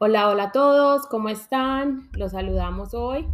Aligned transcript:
Hola, 0.00 0.28
hola 0.28 0.44
a 0.44 0.52
todos, 0.52 1.08
¿cómo 1.08 1.28
están? 1.28 2.08
Los 2.12 2.30
saludamos 2.30 2.94
hoy 2.94 3.26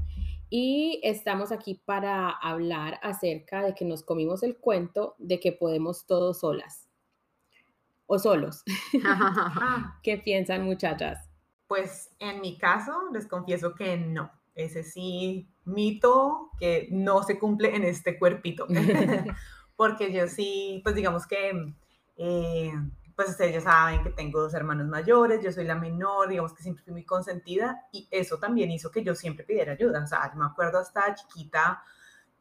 y 0.49 0.99
estamos 1.03 1.53
aquí 1.53 1.79
para 1.85 2.31
hablar 2.31 2.99
acerca 3.03 3.63
de 3.63 3.75
que 3.75 3.85
nos 3.85 4.03
comimos 4.03 4.43
el 4.43 4.57
cuento 4.57 5.15
de 5.19 5.41
que 5.41 5.53
podemos 5.53 6.07
todos 6.07 6.41
solas 6.41 6.89
o 8.07 8.19
solos. 8.19 8.65
¿Qué 10.03 10.17
piensan 10.17 10.65
muchachas? 10.65 11.29
Pues 11.67 12.15
en 12.19 12.41
mi 12.41 12.57
caso 12.57 13.11
les 13.13 13.27
confieso 13.27 13.75
que 13.75 13.99
no. 13.99 14.33
Ese 14.55 14.85
sí, 14.85 15.51
mito 15.67 16.49
que 16.59 16.89
no 16.91 17.25
se 17.25 17.39
cumple 17.39 17.77
en 17.77 17.85
este 17.85 18.19
cuerpito. 18.19 18.67
Porque 19.77 20.11
yo 20.15 20.29
sí, 20.29 20.81
pues 20.83 20.95
digamos 20.95 21.27
que... 21.27 21.75
Eh, 22.17 22.73
pues 23.17 23.29
ustedes 23.29 23.55
ya 23.55 23.61
saben 23.61 24.03
que 24.03 24.11
tengo 24.11 24.41
dos 24.41 24.55
hermanos 24.55 24.87
mayores, 24.87 25.43
yo 25.43 25.53
soy 25.53 25.65
la 25.65 25.75
menor, 25.75 26.29
digamos 26.29 26.53
que 26.53 26.63
siempre 26.63 26.83
fui 26.85 26.93
muy 26.93 27.05
consentida 27.05 27.87
y 27.93 28.09
eso 28.11 28.39
también 28.39 28.71
hizo 28.71 28.91
que 28.91 29.05
yo 29.05 29.15
siempre 29.15 29.45
pidiera 29.45 29.73
ayuda. 29.73 30.03
O 30.03 30.07
sea, 30.07 30.31
yo 30.33 30.39
me 30.39 30.47
acuerdo 30.47 30.79
hasta 30.79 31.15
chiquita, 31.15 31.83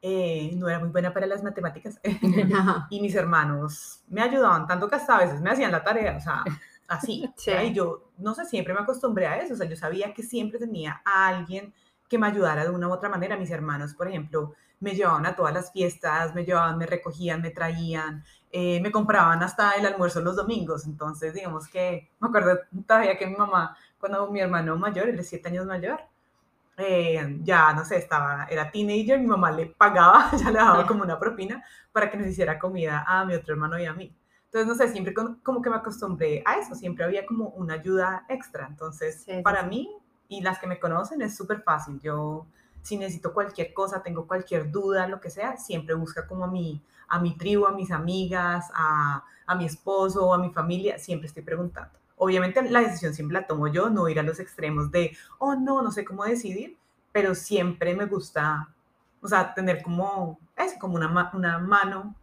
eh, 0.02 0.52
no 0.55 0.67
era 0.67 0.80
muy 0.80 0.90
buena 0.90 1.14
para 1.14 1.26
las 1.28 1.44
matemáticas 1.44 2.00
y 2.90 3.02
mis 3.02 3.16
hermanos 3.16 4.04
me 4.09 4.22
ayudaban 4.22 4.67
tanto 4.67 4.90
que 4.90 4.95
hasta 4.95 5.16
a 5.16 5.20
veces 5.20 5.41
me 5.41 5.52
hacían 5.52 5.72
la 5.72 5.84
tarea, 5.84 6.17
o 6.17 6.22
sea, 6.22 6.44
así. 6.88 7.30
Y 7.64 7.73
yo, 7.73 8.12
no 8.17 8.34
sé, 8.34 8.45
siempre 8.45 8.73
me 8.73 8.81
acostumbré 8.81 9.28
a 9.28 9.38
eso, 9.38 9.53
o 9.53 9.58
sea, 9.58 9.67
yo 9.67 9.76
sabía 9.76 10.14
que 10.14 10.23
siempre 10.23 10.59
tenía 10.59 11.02
a 11.05 11.28
alguien 11.28 11.73
que 12.09 12.17
me 12.17 12.28
ayudara 12.28 12.64
de 12.64 12.70
una 12.70 12.88
u 12.88 12.92
otra 12.92 13.09
manera. 13.09 13.38
Mis 13.38 13.52
hermanos, 13.52 13.94
por 13.94 14.08
ejemplo, 14.08 14.53
me 14.80 14.92
llevaban 14.92 15.26
a 15.26 15.36
todas 15.36 15.53
las 15.53 15.72
fiestas, 15.72 16.36
me 16.36 16.45
llevaban, 16.45 16.78
me 16.78 16.86
recogían, 16.86 17.42
me 17.42 17.50
traían, 17.50 18.23
eh, 18.55 18.80
me 18.81 18.91
compraban 18.91 19.41
hasta 19.41 19.71
el 19.71 19.85
almuerzo 19.88 20.21
los 20.21 20.35
domingos. 20.35 20.85
Entonces, 20.85 21.34
digamos 21.34 21.67
que 21.67 22.11
me 22.19 22.28
acuerdo 22.28 22.59
todavía 22.88 23.17
que 23.17 23.25
mi 23.25 23.36
mamá, 23.36 23.75
cuando 24.00 24.30
mi 24.30 24.41
hermano 24.41 24.78
mayor, 24.78 25.09
él 25.09 25.17
es 25.17 25.28
siete 25.28 25.50
años 25.50 25.66
mayor, 25.66 26.02
eh, 26.78 27.39
ya 27.41 27.73
no 27.73 27.83
sé, 27.83 27.97
estaba, 27.97 28.45
era 28.45 28.69
teenager, 28.69 29.19
mi 29.19 29.25
mamá 29.25 29.52
le 29.52 29.66
pagaba, 29.66 30.30
ya 30.38 30.52
le 30.52 30.59
daba 30.59 30.86
como 30.86 31.02
una 31.02 31.17
propina 31.17 31.63
para 31.91 32.11
que 32.11 32.17
nos 32.17 32.28
hiciera 32.28 32.59
comida 32.59 33.03
a 33.08 33.25
mi 33.25 33.33
otro 33.33 33.55
hermano 33.55 33.80
y 33.80 33.86
a 33.86 33.94
mí. 33.94 34.16
Entonces, 34.45 34.67
no 34.67 34.75
sé, 34.75 34.91
siempre 34.91 35.16
como 35.41 35.61
que 35.63 35.69
me 35.72 35.78
acostumbré 35.78 36.44
a 36.45 36.59
eso, 36.59 36.75
siempre 36.75 37.06
había 37.06 37.25
como 37.25 37.47
una 37.50 37.73
ayuda 37.73 38.23
extra. 38.30 38.67
Entonces, 38.69 39.25
para 39.44 39.63
mí 39.63 39.89
y 40.28 40.41
las 40.41 40.59
que 40.59 40.67
me 40.67 40.80
conocen 40.80 41.23
es 41.23 41.35
súper 41.35 41.63
fácil. 41.63 42.00
Yo, 42.00 42.45
si 42.83 42.97
necesito 42.97 43.33
cualquier 43.33 43.73
cosa, 43.73 44.03
tengo 44.03 44.28
cualquier 44.28 44.69
duda, 44.69 45.08
lo 45.08 45.19
que 45.19 45.31
sea, 45.31 45.58
siempre 45.58 45.95
busca 45.95 46.28
como 46.28 46.44
a 46.45 46.47
mi, 46.47 46.83
a 47.14 47.19
mi 47.19 47.38
tribu, 47.38 47.67
a 47.67 47.72
mis 47.72 47.92
amigas, 47.92 48.72
a, 48.73 49.23
a 49.45 49.56
mi 49.56 49.66
esposo, 49.66 50.33
a 50.33 50.39
mi 50.39 50.50
familia, 50.50 50.97
siempre 50.97 51.28
estoy 51.28 51.44
preguntando. 51.44 52.00
Obviamente 52.17 52.59
la 52.64 52.81
decisión 52.81 53.14
siempre 53.14 53.39
la 53.39 53.45
tomo 53.45 53.67
yo, 53.67 53.92
no 53.92 54.09
ir 54.09 54.19
a 54.19 54.23
los 54.23 54.39
extremos 54.39 54.89
de, 54.89 55.16
oh 55.38 55.56
no, 55.56 55.84
no 55.84 55.91
sé 55.91 56.03
cómo 56.06 56.23
decidir, 56.23 56.75
pero 57.11 57.36
siempre 57.36 57.95
me 57.95 58.06
gusta, 58.06 58.67
o 59.22 59.28
sea, 59.28 59.53
tener 59.53 59.84
como, 59.84 60.39
es 60.58 60.73
como 60.80 60.95
una, 60.95 61.30
una 61.36 61.59
mano 61.59 62.16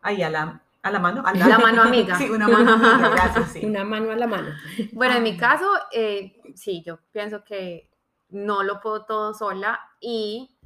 ahí 0.00 0.22
a 0.22 0.30
la, 0.30 0.62
a 0.82 0.90
la 0.90 0.98
mano, 1.00 1.22
a 1.26 1.34
la, 1.34 1.58
mano 1.58 1.82
amiga. 1.82 2.16
Sí, 2.18 2.30
una 2.30 2.48
mano 2.48 2.72
amiga, 2.72 3.08
gracias, 3.12 3.52
sí. 3.52 3.66
Una 3.66 3.84
mano 3.84 4.10
a 4.10 4.16
la 4.16 4.26
mano. 4.26 4.54
Bueno, 4.92 5.16
en 5.16 5.22
mi 5.22 5.36
caso, 5.36 5.70
eh, 5.92 6.40
sí, 6.54 6.82
yo 6.82 6.98
pienso 7.12 7.44
que 7.44 7.90
no 8.30 8.62
lo 8.62 8.80
puedo 8.80 9.04
todo 9.04 9.34
sola 9.34 9.78
y, 10.00 10.56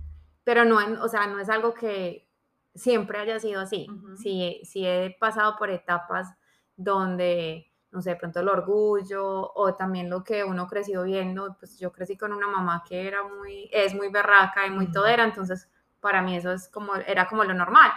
pero 0.44 0.64
no, 0.64 0.78
o 1.02 1.08
sea, 1.08 1.26
no 1.26 1.40
es 1.40 1.48
algo 1.48 1.74
que 1.74 2.31
siempre 2.74 3.18
haya 3.18 3.38
sido 3.38 3.60
así. 3.60 3.86
sí, 4.16 4.60
sí 4.64 4.86
he 4.86 5.16
pasado 5.18 5.56
por 5.58 5.70
etapas 5.70 6.28
donde, 6.76 7.70
no 7.90 8.00
sé, 8.00 8.10
de 8.10 8.16
pronto 8.16 8.40
el 8.40 8.48
orgullo 8.48 9.52
o 9.54 9.74
también 9.74 10.08
lo 10.08 10.24
que 10.24 10.44
uno 10.44 10.66
creció 10.66 11.02
viendo, 11.04 11.56
pues 11.58 11.78
yo 11.78 11.92
crecí 11.92 12.16
con 12.16 12.32
una 12.32 12.48
mamá 12.48 12.82
que 12.88 13.06
era 13.06 13.22
muy, 13.24 13.68
es 13.72 13.94
muy 13.94 14.08
berraca 14.08 14.66
y 14.66 14.70
muy 14.70 14.90
todera, 14.90 15.24
entonces 15.24 15.68
para 16.00 16.22
mí 16.22 16.36
eso 16.36 16.52
es 16.52 16.68
como, 16.68 16.94
era 16.94 17.28
como 17.28 17.44
lo 17.44 17.54
normal. 17.54 17.90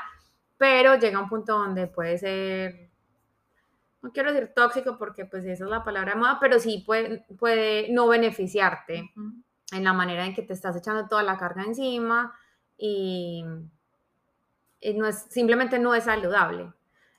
Pero 0.58 0.96
llega 0.96 1.20
un 1.20 1.30
punto 1.30 1.58
donde 1.58 1.88
puede 1.88 2.18
ser, 2.18 2.90
no 4.02 4.12
quiero 4.12 4.32
decir 4.32 4.54
tóxico 4.54 4.98
porque 4.98 5.26
pues 5.26 5.44
esa 5.46 5.64
es 5.64 5.70
la 5.70 5.84
palabra 5.84 6.14
de 6.14 6.20
moda, 6.20 6.38
pero 6.40 6.60
sí 6.60 6.84
puede, 6.86 7.26
puede 7.38 7.92
no 7.92 8.08
beneficiarte 8.08 9.12
en 9.72 9.84
la 9.84 9.94
manera 9.94 10.26
en 10.26 10.34
que 10.34 10.44
te 10.44 10.54
estás 10.54 10.76
echando 10.76 11.08
toda 11.08 11.24
la 11.24 11.38
carga 11.38 11.64
encima 11.64 12.34
y, 12.78 13.44
no 14.94 15.08
es, 15.08 15.24
simplemente 15.30 15.80
no 15.80 15.96
es 15.96 16.06
saludable. 16.06 16.72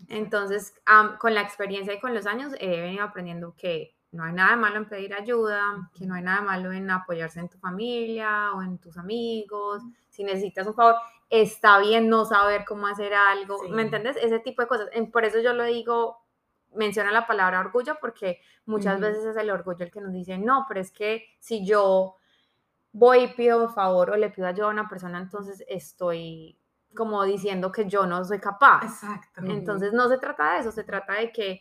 Entonces, 0.09 0.75
con 1.19 1.35
la 1.35 1.41
experiencia 1.41 1.95
y 1.95 2.01
con 2.01 2.15
los 2.15 2.27
años 2.27 2.53
he 2.61 2.81
venido 2.81 3.05
aprendiendo 3.05 3.55
que 3.57 3.97
no 4.13 4.25
hay 4.25 4.33
nada 4.33 4.51
de 4.51 4.57
malo 4.57 4.77
en 4.77 4.89
pedir 4.89 5.15
ayuda, 5.15 5.91
que 5.95 6.07
no 6.07 6.15
hay 6.15 6.23
nada 6.23 6.41
de 6.41 6.47
malo 6.47 6.73
en 6.73 6.91
apoyarse 6.91 7.41
en 7.41 7.49
tu 7.49 7.59
familia 7.59 8.53
o 8.55 8.63
en 8.63 8.79
tus 8.79 8.97
amigos. 8.97 9.83
Si 10.11 10.23
necesitas 10.23 10.67
un 10.67 10.75
favor, 10.75 10.95
está 11.29 11.79
bien 11.81 12.09
no 12.09 12.25
saber 12.25 12.65
cómo 12.65 12.87
hacer 12.87 13.13
algo, 13.15 13.63
¿me 13.69 13.83
entiendes? 13.83 14.17
Ese 14.17 14.39
tipo 14.39 14.63
de 14.63 14.69
cosas. 14.69 14.89
Por 15.13 15.25
eso 15.25 15.41
yo 15.41 15.53
lo 15.53 15.65
digo, 15.65 16.19
menciona 16.75 17.11
la 17.11 17.27
palabra 17.27 17.61
orgullo, 17.61 17.99
porque 18.01 18.41
muchas 18.65 19.01
veces 19.01 19.25
es 19.25 19.37
el 19.37 19.51
orgullo 19.51 19.85
el 19.85 19.91
que 19.91 20.01
nos 20.01 20.13
dice, 20.13 20.39
no, 20.39 20.67
pero 20.69 20.81
es 20.81 20.93
que 20.93 21.25
si 21.41 21.67
yo 21.67 22.17
voy 22.93 23.25
y 23.25 23.29
pido 23.29 23.65
un 23.65 23.75
favor 23.75 24.11
o 24.11 24.17
le 24.17 24.31
pido 24.31 24.47
ayuda 24.47 24.67
a 24.67 24.71
una 24.71 24.89
persona, 24.89 25.19
entonces 25.19 25.65
estoy 25.69 26.59
como 26.97 27.23
diciendo 27.23 27.71
que 27.71 27.87
yo 27.87 28.07
no 28.07 28.25
soy 28.25 28.41
capaz. 28.41 28.83
Exacto. 28.83 29.43
Entonces 29.45 29.93
no 29.93 30.09
se 30.09 30.19
trata 30.19 30.55
de 30.55 30.61
eso, 30.61 30.73
se 30.73 30.83
trata 30.83 31.15
de 31.15 31.31
que 31.31 31.61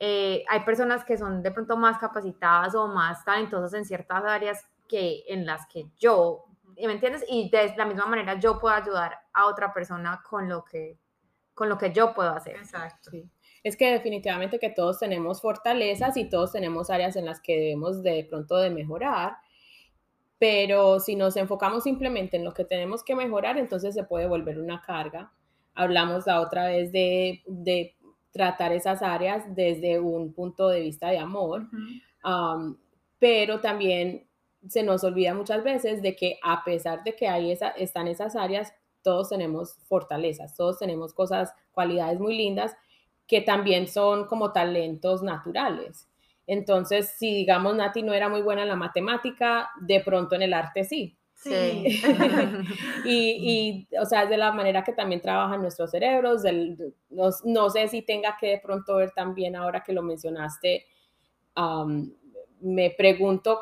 eh, 0.00 0.44
hay 0.48 0.60
personas 0.64 1.04
que 1.04 1.16
son 1.16 1.42
de 1.42 1.52
pronto 1.52 1.76
más 1.76 1.98
capacitadas 1.98 2.74
o 2.74 2.88
más 2.88 3.24
talentosas 3.24 3.72
en 3.74 3.84
ciertas 3.84 4.24
áreas 4.24 4.66
que 4.88 5.22
en 5.28 5.46
las 5.46 5.66
que 5.68 5.88
yo 5.96 6.46
¿me 6.84 6.92
entiendes? 6.92 7.24
Y 7.28 7.48
de 7.48 7.74
la 7.76 7.86
misma 7.86 8.06
manera 8.06 8.38
yo 8.38 8.58
puedo 8.58 8.74
ayudar 8.74 9.18
a 9.32 9.46
otra 9.46 9.72
persona 9.72 10.22
con 10.28 10.48
lo 10.48 10.64
que, 10.64 10.98
con 11.54 11.68
lo 11.68 11.78
que 11.78 11.92
yo 11.92 12.12
puedo 12.12 12.30
hacer. 12.30 12.56
Exacto. 12.56 13.10
Es 13.62 13.76
que 13.76 13.92
definitivamente 13.92 14.58
que 14.58 14.70
todos 14.70 14.98
tenemos 14.98 15.40
fortalezas 15.40 16.16
y 16.16 16.28
todos 16.28 16.52
tenemos 16.52 16.90
áreas 16.90 17.16
en 17.16 17.24
las 17.24 17.40
que 17.40 17.58
debemos 17.58 18.02
de 18.02 18.26
pronto 18.28 18.56
de 18.56 18.70
mejorar, 18.70 19.38
pero 20.38 21.00
si 21.00 21.16
nos 21.16 21.36
enfocamos 21.36 21.84
simplemente 21.84 22.36
en 22.36 22.44
lo 22.44 22.52
que 22.52 22.64
tenemos 22.64 23.02
que 23.02 23.14
mejorar, 23.14 23.58
entonces 23.58 23.94
se 23.94 24.04
puede 24.04 24.26
volver 24.26 24.58
una 24.58 24.82
carga. 24.82 25.32
Hablamos 25.74 26.26
la 26.26 26.40
otra 26.40 26.66
vez 26.66 26.92
de, 26.92 27.42
de 27.46 27.96
tratar 28.32 28.72
esas 28.72 29.02
áreas 29.02 29.44
desde 29.54 29.98
un 29.98 30.32
punto 30.32 30.68
de 30.68 30.80
vista 30.80 31.08
de 31.08 31.18
amor, 31.18 31.68
pero 33.18 33.60
también 33.60 34.26
se 34.68 34.82
nos 34.82 35.04
olvida 35.04 35.32
muchas 35.34 35.64
veces 35.64 36.02
de 36.02 36.14
que 36.16 36.38
a 36.42 36.64
pesar 36.64 37.02
de 37.04 37.14
que 37.14 37.28
ahí 37.28 37.52
esa, 37.52 37.68
están 37.70 38.08
esas 38.08 38.36
áreas, 38.36 38.72
todos 39.02 39.28
tenemos 39.30 39.78
fortalezas, 39.86 40.54
todos 40.54 40.78
tenemos 40.78 41.14
cosas, 41.14 41.54
cualidades 41.72 42.18
muy 42.18 42.36
lindas 42.36 42.74
que 43.26 43.40
también 43.40 43.88
son 43.88 44.26
como 44.26 44.52
talentos 44.52 45.22
naturales. 45.22 46.05
Entonces, 46.46 47.14
si 47.18 47.34
digamos 47.34 47.74
Nati 47.74 48.02
no 48.02 48.12
era 48.12 48.28
muy 48.28 48.42
buena 48.42 48.62
en 48.62 48.68
la 48.68 48.76
matemática, 48.76 49.70
de 49.80 50.00
pronto 50.00 50.34
en 50.34 50.42
el 50.42 50.54
arte 50.54 50.84
sí. 50.84 51.16
Sí. 51.34 52.00
y, 53.04 53.88
y, 53.90 53.96
o 54.00 54.04
sea, 54.04 54.24
es 54.24 54.30
de 54.30 54.36
la 54.36 54.52
manera 54.52 54.82
que 54.84 54.92
también 54.92 55.20
trabajan 55.20 55.60
nuestros 55.60 55.90
cerebros. 55.90 56.42
no, 57.10 57.30
no, 57.44 57.70
sé 57.70 57.88
si 57.88 58.02
tenga 58.02 58.36
que 58.38 58.48
de 58.48 58.58
pronto 58.58 58.96
ver 58.96 59.10
también, 59.12 59.56
ahora 59.56 59.82
que 59.82 59.92
lo 59.92 60.02
mencionaste, 60.02 60.86
me 62.60 62.90
pregunto 62.90 63.60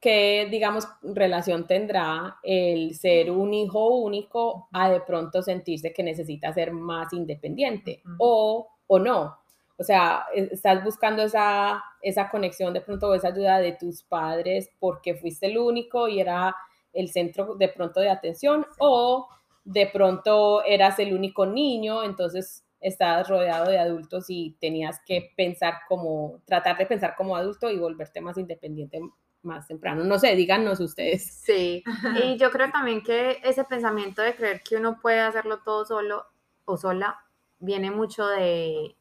qué, 0.00 0.48
digamos, 0.50 0.88
relación 1.02 1.66
tendrá 1.66 2.38
el 2.42 2.94
ser 2.94 3.30
un 3.30 3.52
hijo 3.52 3.88
único 3.98 4.68
a 4.72 4.90
de 4.90 5.00
pronto 5.00 5.42
sentirse 5.42 5.92
que 5.92 6.02
necesita 6.02 6.52
ser 6.52 6.72
más 6.72 7.12
independiente 7.12 8.02
o, 8.18 8.68
o 8.86 8.98
no. 8.98 9.39
O 9.80 9.82
sea, 9.82 10.26
estás 10.34 10.84
buscando 10.84 11.22
esa, 11.22 11.82
esa 12.02 12.28
conexión 12.28 12.74
de 12.74 12.82
pronto 12.82 13.08
o 13.08 13.14
esa 13.14 13.28
ayuda 13.28 13.60
de 13.60 13.72
tus 13.72 14.02
padres 14.02 14.70
porque 14.78 15.14
fuiste 15.14 15.46
el 15.46 15.56
único 15.56 16.06
y 16.06 16.20
era 16.20 16.54
el 16.92 17.08
centro 17.08 17.54
de 17.54 17.68
pronto 17.68 17.98
de 18.00 18.10
atención 18.10 18.66
o 18.78 19.26
de 19.64 19.86
pronto 19.86 20.62
eras 20.64 20.98
el 20.98 21.14
único 21.14 21.46
niño, 21.46 22.04
entonces 22.04 22.62
estabas 22.78 23.26
rodeado 23.26 23.70
de 23.70 23.78
adultos 23.78 24.26
y 24.28 24.54
tenías 24.60 25.00
que 25.06 25.32
pensar 25.34 25.74
como, 25.88 26.42
tratar 26.44 26.76
de 26.76 26.84
pensar 26.84 27.14
como 27.16 27.34
adulto 27.34 27.70
y 27.70 27.78
volverte 27.78 28.20
más 28.20 28.36
independiente 28.36 29.00
más 29.42 29.66
temprano. 29.66 30.04
No 30.04 30.18
sé, 30.18 30.36
díganos 30.36 30.80
ustedes. 30.80 31.24
Sí, 31.24 31.82
y 32.22 32.36
yo 32.36 32.50
creo 32.50 32.70
también 32.70 33.02
que 33.02 33.38
ese 33.44 33.64
pensamiento 33.64 34.20
de 34.20 34.34
creer 34.34 34.60
que 34.62 34.76
uno 34.76 34.98
puede 35.00 35.20
hacerlo 35.20 35.60
todo 35.64 35.86
solo 35.86 36.26
o 36.66 36.76
sola 36.76 37.18
viene 37.58 37.90
mucho 37.90 38.26
de 38.26 38.94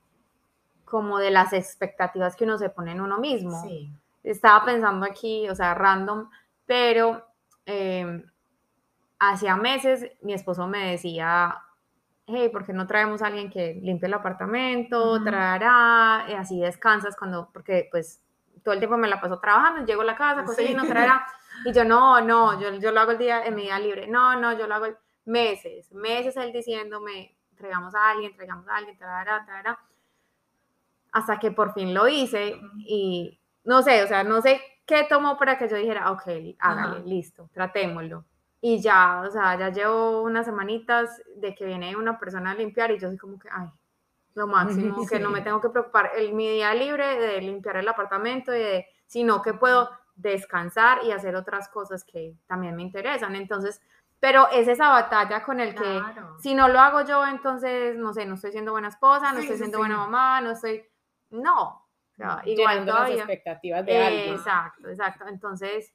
como 0.89 1.19
de 1.19 1.31
las 1.31 1.53
expectativas 1.53 2.36
que 2.36 2.44
uno 2.44 2.57
se 2.57 2.69
pone 2.69 2.91
en 2.91 3.01
uno 3.01 3.19
mismo. 3.19 3.62
Sí. 3.63 3.91
Estaba 4.24 4.65
pensando 4.65 5.06
aquí, 5.06 5.47
o 5.50 5.56
sea, 5.56 5.74
random, 5.74 6.30
pero 6.65 7.25
eh, 7.65 8.24
hacía 9.19 9.56
meses 9.56 10.12
mi 10.21 10.33
esposo 10.33 10.68
me 10.68 10.91
decía, 10.91 11.62
hey, 12.25 12.50
¿por 12.50 12.65
qué 12.65 12.74
no 12.74 12.88
traemos 12.88 13.21
a 13.21 13.27
alguien 13.27 13.50
que 13.50 13.80
limpie 13.81 14.07
el 14.07 14.13
apartamento, 14.13 15.21
traerá, 15.24 16.25
y 16.30 16.33
así 16.33 16.59
descansas 16.59 17.15
cuando, 17.18 17.50
porque 17.51 17.88
pues 17.91 18.21
todo 18.63 18.74
el 18.74 18.80
tiempo 18.80 18.97
me 18.97 19.07
la 19.07 19.19
paso 19.19 19.39
trabajando, 19.39 19.86
llego 19.86 20.01
a 20.01 20.06
la 20.06 20.15
casa, 20.15 20.44
cocino, 20.44 20.83
sí. 20.83 20.91
y 21.65 21.74
yo 21.74 21.83
no, 21.83 22.21
no, 22.21 22.59
yo, 22.59 22.74
yo 22.75 22.91
lo 22.91 23.00
hago 23.00 23.12
el 23.12 23.18
día 23.18 23.45
en 23.45 23.56
mi 23.56 23.63
día 23.63 23.80
libre, 23.80 24.07
no, 24.07 24.39
no, 24.39 24.57
yo 24.57 24.68
lo 24.68 24.75
hago 24.75 24.88
meses, 25.25 25.91
meses 25.91 26.38
él 26.38 26.51
diciéndome, 26.51 27.36
entregamos 27.51 27.94
a 27.95 28.12
alguien, 28.12 28.31
entregamos 28.31 28.68
a 28.68 28.77
alguien, 28.77 28.97
tarara, 28.97 29.45
tarara, 29.45 29.80
hasta 31.12 31.40
que 31.40 31.52
por 31.52 31.74
fin 31.74 31.94
lo 31.94 32.08
hice 32.08 32.60
y 32.80 33.40
no 33.64 33.82
sé, 33.82 34.04
o 34.04 34.08
sea, 34.08 34.24
no 34.24 34.42
sé 34.42 34.62
qué 34.86 35.06
tomó 35.08 35.38
para 35.38 35.58
que 35.58 35.68
yo 35.68 35.76
dijera, 35.76 36.12
ok, 36.12 36.24
hágale, 36.60 37.04
listo, 37.06 37.50
tratémoslo. 37.54 38.26
Y 38.62 38.82
ya, 38.82 39.24
o 39.26 39.32
sea, 39.32 39.58
ya 39.58 39.70
llevo 39.70 40.24
unas 40.24 40.46
semanitas 40.46 41.22
de 41.36 41.56
que 41.56 41.66
viene 41.66 41.96
una 41.96 42.20
persona 42.20 42.52
a 42.52 42.56
limpiar 42.56 42.92
y 42.92 43.00
yo 43.00 43.08
soy 43.08 43.18
como 43.18 43.40
que, 43.40 43.48
ay, 43.52 43.70
lo 44.34 44.48
máximo, 44.48 45.06
que 45.08 45.20
no 45.20 45.30
me 45.30 45.42
tengo 45.42 45.62
que 45.62 45.70
preocupar 45.70 46.12
el 46.16 46.34
mi 46.34 46.50
día 46.50 46.74
libre 46.74 47.20
de 47.20 47.42
limpiar 47.42 47.78
el 47.78 47.88
apartamento, 47.88 48.54
y 48.54 48.60
de, 48.60 48.88
sino 49.06 49.42
que 49.42 49.54
puedo 49.54 49.90
descansar 50.16 51.04
y 51.06 51.12
hacer 51.12 51.36
otras 51.36 51.70
cosas 51.70 52.04
que 52.04 52.36
también 52.48 52.76
me 52.76 52.82
interesan. 52.82 53.36
Entonces, 53.36 53.82
pero 54.20 54.50
es 54.52 54.68
esa 54.68 54.90
batalla 54.90 55.44
con 55.44 55.60
el 55.60 55.74
que 55.74 56.02
si 56.40 56.54
no 56.54 56.68
lo 56.68 56.80
hago 56.80 57.02
yo, 57.02 57.26
entonces, 57.26 57.96
no 57.98 58.14
sé, 58.14 58.26
no 58.26 58.36
estoy 58.36 58.52
siendo 58.52 58.72
buena 58.72 58.90
esposa, 58.90 59.32
no 59.32 59.40
estoy 59.40 59.58
siendo 59.58 59.78
buena 59.78 59.98
mamá, 59.98 60.42
no 60.42 60.52
estoy, 60.52 60.84
no. 61.30 61.88
igual 62.46 62.86
todavía. 62.86 63.16
las 63.16 63.18
expectativas 63.18 63.86
de 63.86 64.31
Exacto, 64.31 64.90
exacto. 64.90 65.28
Entonces, 65.28 65.94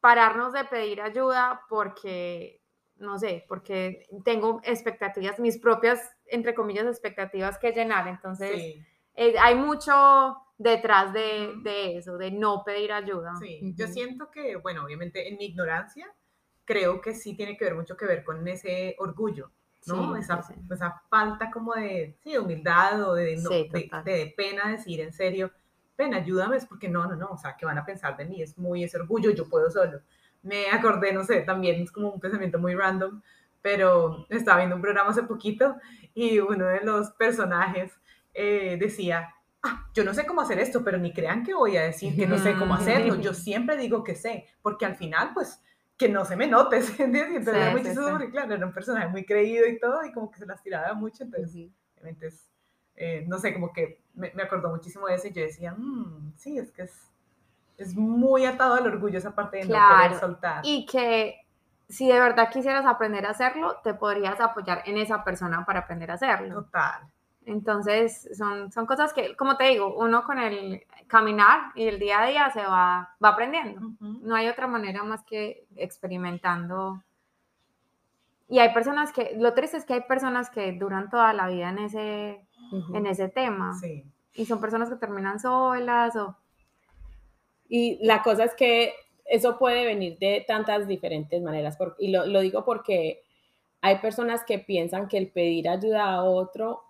pararnos 0.00 0.52
de 0.52 0.64
pedir 0.64 1.00
ayuda 1.00 1.62
porque, 1.68 2.62
no 2.96 3.18
sé, 3.18 3.44
porque 3.48 4.06
tengo 4.24 4.60
expectativas, 4.64 5.38
mis 5.38 5.58
propias, 5.58 6.00
entre 6.26 6.54
comillas, 6.54 6.86
expectativas 6.86 7.58
que 7.58 7.72
llenar. 7.72 8.08
Entonces, 8.08 8.76
eh, 9.14 9.34
hay 9.38 9.54
mucho 9.54 10.36
detrás 10.58 11.12
de, 11.12 11.54
de, 11.62 11.98
eso, 11.98 12.16
de 12.16 12.30
no 12.30 12.62
pedir 12.64 12.92
ayuda. 12.92 13.34
Sí, 13.40 13.74
yo 13.74 13.86
siento 13.88 14.30
que, 14.30 14.56
bueno, 14.56 14.84
obviamente 14.84 15.28
en 15.28 15.36
mi 15.36 15.46
ignorancia, 15.46 16.06
creo 16.64 17.00
que 17.00 17.14
sí 17.14 17.36
tiene 17.36 17.56
que 17.56 17.64
ver 17.64 17.74
mucho 17.74 17.96
que 17.96 18.06
ver 18.06 18.24
con 18.24 18.46
ese 18.48 18.96
orgullo, 18.98 19.50
¿no? 19.86 20.16
esa, 20.16 20.42
esa, 20.70 21.02
falta 21.08 21.50
como 21.50 21.74
de, 21.74 22.16
sí, 22.22 22.36
humildad 22.36 23.08
o 23.08 23.14
de, 23.14 23.36
de, 24.04 24.34
pena 24.36 24.70
decir 24.70 25.00
en 25.00 25.12
serio, 25.12 25.52
ven, 25.96 26.14
ayúdame, 26.14 26.56
es 26.56 26.66
porque 26.66 26.88
no, 26.88 27.06
no, 27.06 27.16
no, 27.16 27.28
o 27.28 27.38
sea, 27.38 27.56
¿qué 27.56 27.66
van 27.66 27.78
a 27.78 27.84
pensar 27.84 28.16
de 28.16 28.24
mí? 28.24 28.42
Es 28.42 28.58
muy 28.58 28.84
ese 28.84 28.98
orgullo, 28.98 29.30
yo 29.30 29.48
puedo 29.48 29.70
solo. 29.70 30.00
Me 30.42 30.68
acordé, 30.70 31.12
no 31.12 31.24
sé, 31.24 31.40
también 31.40 31.82
es 31.82 31.90
como 31.90 32.10
un 32.10 32.20
pensamiento 32.20 32.58
muy 32.58 32.74
random, 32.74 33.20
pero 33.62 34.26
estaba 34.30 34.58
viendo 34.58 34.76
un 34.76 34.82
programa 34.82 35.10
hace 35.10 35.22
poquito 35.24 35.76
y 36.14 36.38
uno 36.38 36.66
de 36.66 36.82
los 36.82 37.10
personajes 37.10 37.92
eh, 38.34 38.76
decía, 38.78 39.34
ah, 39.62 39.88
yo 39.94 40.04
no 40.04 40.14
sé 40.14 40.26
cómo 40.26 40.42
hacer 40.42 40.58
esto, 40.58 40.84
pero 40.84 40.98
ni 40.98 41.12
crean 41.12 41.42
que 41.42 41.54
voy 41.54 41.76
a 41.76 41.82
decir 41.82 42.14
que 42.14 42.26
no 42.26 42.38
sé 42.38 42.54
cómo 42.54 42.74
hacerlo, 42.74 43.16
yo 43.20 43.34
siempre 43.34 43.76
digo 43.76 44.04
que 44.04 44.14
sé, 44.14 44.46
porque 44.62 44.86
al 44.86 44.96
final, 44.96 45.32
pues, 45.34 45.62
que 45.96 46.08
no 46.08 46.24
se 46.24 46.36
me 46.36 46.46
note, 46.46 46.76
¿entiendes? 46.98 47.30
Y 47.32 47.36
entonces 47.36 47.62
era 47.62 47.70
muy 47.70 47.82
chistoso 47.82 48.10
porque, 48.10 48.30
claro, 48.30 48.54
era 48.54 48.66
un 48.66 48.72
personaje 48.72 49.08
muy 49.08 49.24
creído 49.24 49.66
y 49.66 49.78
todo, 49.78 50.04
y 50.04 50.12
como 50.12 50.30
que 50.30 50.38
se 50.38 50.46
las 50.46 50.62
tiraba 50.62 50.92
mucho, 50.94 51.24
entonces, 51.24 51.70
obviamente 51.94 52.28
es, 52.28 52.50
eh, 52.96 53.24
no 53.26 53.38
sé, 53.38 53.52
como 53.52 53.72
que 53.72 54.02
me, 54.14 54.32
me, 54.34 54.42
acordó 54.42 54.70
muchísimo 54.70 55.06
de 55.06 55.14
eso 55.14 55.28
y 55.28 55.32
yo 55.32 55.42
decía, 55.42 55.74
mmm, 55.76 56.32
sí, 56.36 56.58
es 56.58 56.72
que 56.72 56.82
es, 56.82 57.10
es 57.76 57.94
muy 57.94 58.46
atado 58.46 58.74
al 58.74 58.86
orgullo 58.86 59.18
esa 59.18 59.34
parte 59.34 59.58
de 59.58 59.64
no 59.66 59.74
querer 59.74 60.18
soltar. 60.18 60.60
Y 60.64 60.86
que 60.86 61.46
si 61.88 62.08
de 62.08 62.18
verdad 62.18 62.50
quisieras 62.50 62.86
aprender 62.86 63.26
a 63.26 63.30
hacerlo, 63.30 63.76
te 63.82 63.94
podrías 63.94 64.40
apoyar 64.40 64.82
en 64.86 64.98
esa 64.98 65.24
persona 65.24 65.64
para 65.64 65.80
aprender 65.80 66.10
a 66.10 66.14
hacerlo. 66.14 66.62
Total. 66.62 67.02
Entonces, 67.46 68.28
son, 68.36 68.72
son 68.72 68.86
cosas 68.86 69.12
que, 69.12 69.36
como 69.36 69.56
te 69.56 69.64
digo, 69.68 69.94
uno 69.96 70.24
con 70.24 70.40
el 70.40 70.82
caminar 71.06 71.70
y 71.76 71.86
el 71.86 72.00
día 72.00 72.22
a 72.22 72.26
día 72.26 72.50
se 72.50 72.60
va, 72.60 73.14
va 73.24 73.28
aprendiendo. 73.28 73.92
No 74.00 74.34
hay 74.34 74.48
otra 74.48 74.66
manera 74.66 75.04
más 75.04 75.22
que 75.22 75.64
experimentando. 75.76 77.04
Y 78.48 78.58
hay 78.58 78.74
personas 78.74 79.12
que, 79.12 79.36
lo 79.38 79.54
triste 79.54 79.76
es 79.76 79.84
que 79.84 79.94
hay 79.94 80.00
personas 80.00 80.50
que 80.50 80.72
duran 80.72 81.08
toda 81.08 81.32
la 81.32 81.46
vida 81.46 81.70
en 81.70 81.78
ese, 81.78 82.44
en 82.92 83.06
ese 83.06 83.28
tema. 83.28 83.74
Sí. 83.78 84.04
Y 84.34 84.44
son 84.44 84.60
personas 84.60 84.90
que 84.90 84.96
terminan 84.96 85.38
solas 85.38 86.16
o... 86.16 86.36
Y 87.68 88.04
la 88.04 88.22
cosa 88.22 88.42
es 88.42 88.54
que 88.54 88.92
eso 89.24 89.56
puede 89.56 89.84
venir 89.84 90.18
de 90.18 90.44
tantas 90.48 90.88
diferentes 90.88 91.40
maneras. 91.40 91.78
y 92.00 92.10
lo, 92.10 92.26
lo 92.26 92.40
digo 92.40 92.64
porque 92.64 93.22
hay 93.82 93.98
personas 93.98 94.44
que 94.44 94.58
piensan 94.58 95.06
que 95.06 95.18
el 95.18 95.30
pedir 95.30 95.68
ayuda 95.68 96.12
a 96.12 96.24
otro 96.24 96.85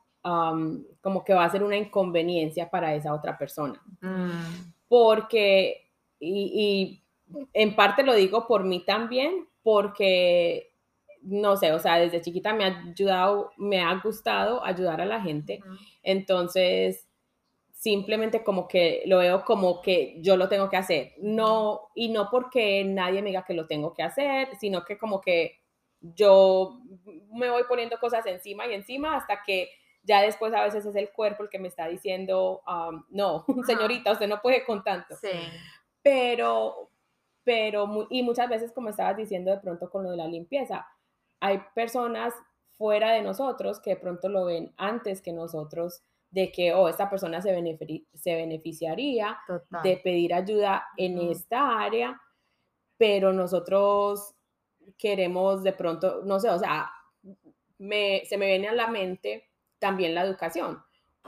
como 1.00 1.25
que 1.25 1.34
va 1.34 1.44
a 1.44 1.50
ser 1.50 1.62
una 1.62 1.76
inconveniencia 1.76 2.69
para 2.69 2.94
esa 2.94 3.14
otra 3.14 3.38
persona. 3.38 3.81
Mm. 4.00 4.73
Porque, 4.88 5.90
y, 6.19 7.02
en 7.52 7.76
parte 7.76 8.02
lo 8.02 8.14
digo 8.14 8.46
por 8.46 8.64
mí 8.64 8.84
también, 8.84 9.49
porque, 9.62 10.73
no 11.23 11.56
sé, 11.56 11.73
o 11.73 11.78
sea, 11.78 11.99
desde 11.99 12.20
chiquita 12.20 12.55
me 12.55 12.64
ha 12.64 12.84
ayudado, 12.88 13.50
me 13.56 13.81
ha 13.82 13.94
gustado 14.00 14.64
ayudar 14.64 15.00
a 15.00 15.06
la 15.06 15.20
gente. 15.20 15.61
Entonces, 16.02 17.06
simplemente 17.73 18.43
como 18.43 18.67
que 18.67 19.02
lo 19.06 19.19
veo 19.19 19.44
como 19.44 19.81
que 19.81 20.19
yo 20.20 20.37
lo 20.37 20.49
tengo 20.49 20.69
que 20.69 20.76
hacer. 20.76 21.12
No, 21.19 21.90
y 21.94 22.08
no 22.08 22.31
porque 22.31 22.84
nadie 22.84 23.23
me 23.23 23.28
diga 23.28 23.44
que 23.44 23.55
lo 23.55 23.67
tengo 23.67 23.93
que 23.93 24.02
hacer, 24.02 24.49
sino 24.58 24.84
que 24.84 24.99
como 24.99 25.20
que 25.20 25.61
yo 26.00 26.81
me 27.32 27.50
voy 27.50 27.64
poniendo 27.69 27.99
cosas 27.99 28.26
encima 28.26 28.67
y 28.67 28.75
encima 28.75 29.17
hasta 29.17 29.43
que 29.44 29.70
ya 30.06 30.23
después 30.23 30.55
a 30.55 30.62
veces 30.62 30.87
es 30.87 30.94
el 30.94 31.11
cuerpo 31.11 31.43
el 31.43 31.50
que 31.50 31.58
me 31.58 31.69
está 31.69 31.88
diciendo, 31.88 32.62
no, 33.11 33.44
señorita, 33.67 34.12
usted 34.12 34.29
no 34.29 34.41
puede 34.41 34.64
con 34.64 34.85
tanto. 34.85 35.17
Sí. 35.17 35.31
Pero, 36.03 36.91
pero, 37.43 38.06
y 38.08 38.23
muchas 38.23 38.49
veces, 38.49 38.73
como 38.73 38.91
estabas 38.91 39.17
diciendo 39.17 39.50
de 39.50 39.58
pronto 39.58 39.91
con 39.91 40.05
lo 40.05 40.12
de 40.12 40.17
la 40.17 40.29
limpieza, 40.29 40.87
hay 41.41 41.61
personas 41.75 42.32
fuera 42.79 43.12
de 43.12 43.23
nosotros 43.23 43.81
que 43.81 43.91
de 43.91 43.97
pronto 43.97 44.29
lo 44.29 44.44
ven 44.44 44.73
antes 44.76 45.20
que 45.20 45.32
nosotros 45.32 46.03
de 46.31 46.52
que, 46.52 46.73
oh, 46.73 46.88
esta 46.88 47.11
persona 47.11 47.41
se, 47.43 47.50
se 48.14 48.35
beneficiaría 48.35 49.38
de 49.82 49.97
pedir 49.97 50.35
ayuda 50.35 50.87
en 50.97 51.19
esta 51.19 51.81
área, 51.81 52.20
pero 52.97 53.32
nosotros 53.32 54.35
queremos 54.99 55.62
de 55.62 55.73
pronto, 55.73 56.23
no 56.25 56.38
sé, 56.38 56.50
o 56.50 56.59
sea, 56.59 56.91
me, 57.79 58.25
se 58.26 58.37
me 58.37 58.47
viene 58.47 58.69
a 58.69 58.75
la 58.75 58.88
mente 58.88 59.46
también 59.78 60.14
la 60.14 60.23
educación, 60.23 60.82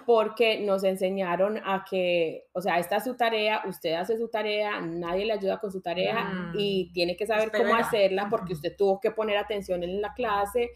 porque 0.06 0.60
nos 0.60 0.84
enseñaron 0.84 1.58
a 1.64 1.84
que, 1.88 2.46
o 2.52 2.60
sea, 2.60 2.78
esta 2.78 2.96
es 2.96 3.04
su 3.04 3.16
tarea, 3.16 3.62
usted 3.66 3.94
hace 3.94 4.16
su 4.16 4.28
tarea, 4.28 4.80
nadie 4.80 5.26
le 5.26 5.34
ayuda 5.34 5.58
con 5.58 5.70
su 5.70 5.80
tarea 5.80 6.52
y 6.54 6.90
tiene 6.92 7.16
que 7.16 7.26
saber 7.26 7.50
cómo 7.50 7.74
hacerla 7.74 8.28
porque 8.30 8.54
usted 8.54 8.76
tuvo 8.76 9.00
que 9.00 9.10
poner 9.10 9.36
atención 9.36 9.82
en 9.82 10.00
la 10.00 10.14
clase 10.14 10.70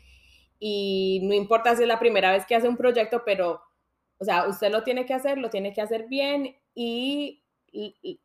y 0.59 1.21
no 1.25 1.35
importa 1.35 1.75
si 1.75 1.83
es 1.83 1.89
la 1.89 1.99
primera 1.99 2.31
vez 2.31 2.47
que 2.47 2.55
hace 2.55 2.69
un 2.69 2.77
proyecto, 2.77 3.23
pero, 3.25 3.63
o 4.19 4.25
sea, 4.25 4.47
usted 4.49 4.71
lo 4.71 4.83
tiene 4.83 5.07
que 5.07 5.15
hacer, 5.15 5.39
lo 5.39 5.51
tiene 5.51 5.73
que 5.73 5.81
hacer 5.81 6.07
bien 6.09 6.57
y, 6.75 7.43
y 7.73 8.21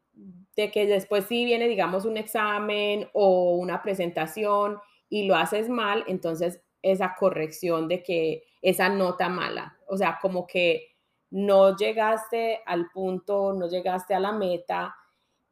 de 0.55 0.71
que 0.71 0.87
después 0.87 1.25
si 1.25 1.45
viene, 1.45 1.67
digamos, 1.67 2.05
un 2.05 2.17
examen 2.17 3.07
o 3.13 3.55
una 3.55 3.81
presentación 3.81 4.79
y 5.09 5.25
lo 5.27 5.35
haces 5.35 5.69
mal, 5.69 6.03
entonces 6.07 6.61
esa 6.81 7.15
corrección 7.17 7.87
de 7.87 8.03
que 8.03 8.43
esa 8.69 8.89
nota 8.89 9.29
mala, 9.29 9.77
o 9.87 9.95
sea, 9.95 10.19
como 10.21 10.45
que 10.45 10.97
no 11.29 11.77
llegaste 11.77 12.61
al 12.65 12.89
punto, 12.89 13.53
no 13.53 13.69
llegaste 13.69 14.13
a 14.13 14.19
la 14.19 14.33
meta 14.33 14.93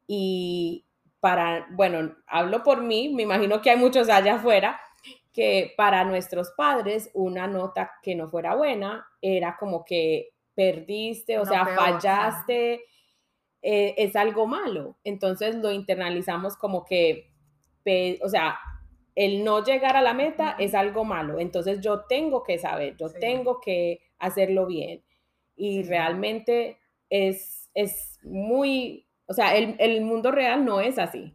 y 0.05 0.85
para, 1.21 1.65
bueno, 1.71 2.13
hablo 2.27 2.61
por 2.61 2.81
mí, 2.81 3.07
me 3.07 3.23
imagino 3.23 3.61
que 3.61 3.69
hay 3.69 3.77
muchos 3.77 4.09
allá 4.09 4.35
afuera, 4.35 4.81
que 5.31 5.73
para 5.77 6.03
nuestros 6.03 6.51
padres 6.57 7.09
una 7.13 7.47
nota 7.47 7.93
que 8.03 8.15
no 8.15 8.27
fuera 8.27 8.53
buena 8.53 9.07
era 9.21 9.55
como 9.57 9.85
que 9.85 10.31
perdiste, 10.53 11.39
o 11.39 11.45
sea, 11.45 11.65
fallaste, 11.65 12.83
eh, 13.61 13.95
es 13.97 14.13
algo 14.17 14.45
malo. 14.45 14.97
Entonces 15.05 15.55
lo 15.55 15.71
internalizamos 15.71 16.57
como 16.57 16.83
que, 16.83 17.31
o 18.21 18.27
sea, 18.27 18.59
el 19.15 19.45
no 19.45 19.63
llegar 19.63 19.95
a 19.95 20.01
la 20.01 20.13
meta 20.13 20.55
es 20.59 20.75
algo 20.75 21.05
malo. 21.05 21.39
Entonces 21.39 21.79
yo 21.81 22.01
tengo 22.01 22.43
que 22.43 22.59
saber, 22.59 22.97
yo 22.97 23.09
tengo 23.11 23.61
que 23.61 24.01
hacerlo 24.19 24.67
bien. 24.67 25.03
Y 25.55 25.83
realmente 25.83 26.77
es, 27.09 27.69
es 27.73 28.19
muy, 28.23 29.07
o 29.25 29.33
sea, 29.33 29.55
el, 29.55 30.01
mundo 30.01 30.31
real 30.31 30.65
no 30.65 30.81
es 30.81 30.99
así. 30.99 31.33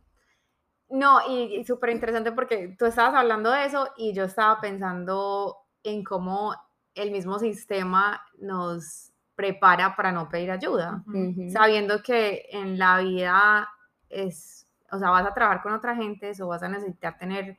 No, 0.91 1.21
y, 1.29 1.65
súper 1.65 1.91
interesante 1.91 2.33
porque 2.33 2.77
tú 2.79 2.85
estabas 2.85 3.15
hablando 3.15 3.51
de 3.51 3.65
eso 3.65 3.89
y 3.97 4.13
yo 4.13 4.25
estaba 4.25 4.61
pensando 4.61 5.57
en 5.83 6.05
cómo 6.05 6.55
el 6.95 7.11
mismo 7.13 7.39
sistema 7.39 8.21
nos 8.39 9.13
prepara 9.35 9.97
para 9.97 10.13
no 10.13 10.29
pedir 10.29 10.51
ayuda, 10.51 11.03
sabiendo 11.51 12.03
que 12.03 12.47
en 12.51 12.79
la 12.79 12.99
vida 12.99 13.71
es, 14.11 14.67
o 14.91 14.99
sea, 14.99 15.09
vas 15.09 15.25
a 15.25 15.33
trabajar 15.33 15.63
con 15.63 15.73
otra 15.73 15.97
gente, 15.97 16.33
o 16.43 16.49
vas 16.49 16.63
a 16.63 16.69
necesitar 16.69 17.17
tener 17.17 17.59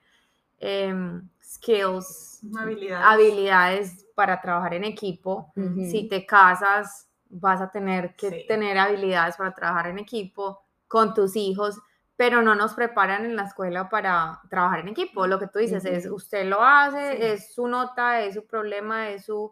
Em, 0.61 1.27
skills, 1.41 2.39
habilidades. 2.55 4.05
para 4.15 4.39
trabajar 4.39 4.75
en 4.75 4.83
equipo. 4.83 5.51
Si 5.55 6.07
te 6.07 6.25
casas, 6.25 7.09
vas 7.29 7.61
a 7.61 7.71
tener 7.71 8.15
que 8.15 8.45
tener 8.47 8.77
habilidades 8.77 9.37
para 9.37 9.53
trabajar 9.55 9.87
en 9.87 9.99
equipo 9.99 10.61
con 10.87 11.13
tus 11.15 11.35
hijos, 11.35 11.81
pero 12.15 12.43
no 12.43 12.53
nos 12.53 12.75
preparan 12.75 13.25
en 13.25 13.35
la 13.35 13.45
escuela 13.45 13.89
para 13.89 14.39
trabajar 14.49 14.81
en 14.81 14.89
equipo. 14.89 15.25
Lo 15.25 15.39
que 15.39 15.47
tú 15.47 15.59
dices 15.59 15.83
es, 15.85 16.05
usted 16.05 16.45
lo 16.45 16.61
hace, 16.61 17.33
es 17.33 17.53
su 17.55 17.67
nota, 17.67 18.21
es 18.21 18.35
su 18.35 18.45
problema, 18.45 19.09
es 19.09 19.25
su, 19.25 19.51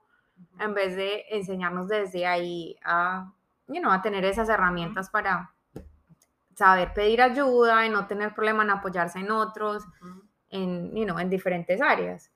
en 0.60 0.74
vez 0.76 0.96
de 0.96 1.26
enseñarnos 1.32 1.88
desde 1.88 2.28
ahí 2.28 2.78
a, 2.84 3.32
you 3.68 3.80
know, 3.80 3.92
a 3.92 4.02
tener 4.02 4.24
esas 4.26 4.50
herramientas 4.50 5.10
para 5.10 5.52
saber 6.56 6.94
pedir 6.94 7.22
ayuda 7.22 7.86
y 7.86 7.90
no 7.90 8.06
tener 8.06 8.36
problema 8.36 8.64
en 8.64 8.70
apoyarse 8.70 9.20
en 9.20 9.32
otros, 9.32 9.84
en, 10.50 10.96
you 10.96 11.04
know, 11.04 11.20
en 11.20 11.30
diferentes 11.30 11.82
áreas. 11.82 12.32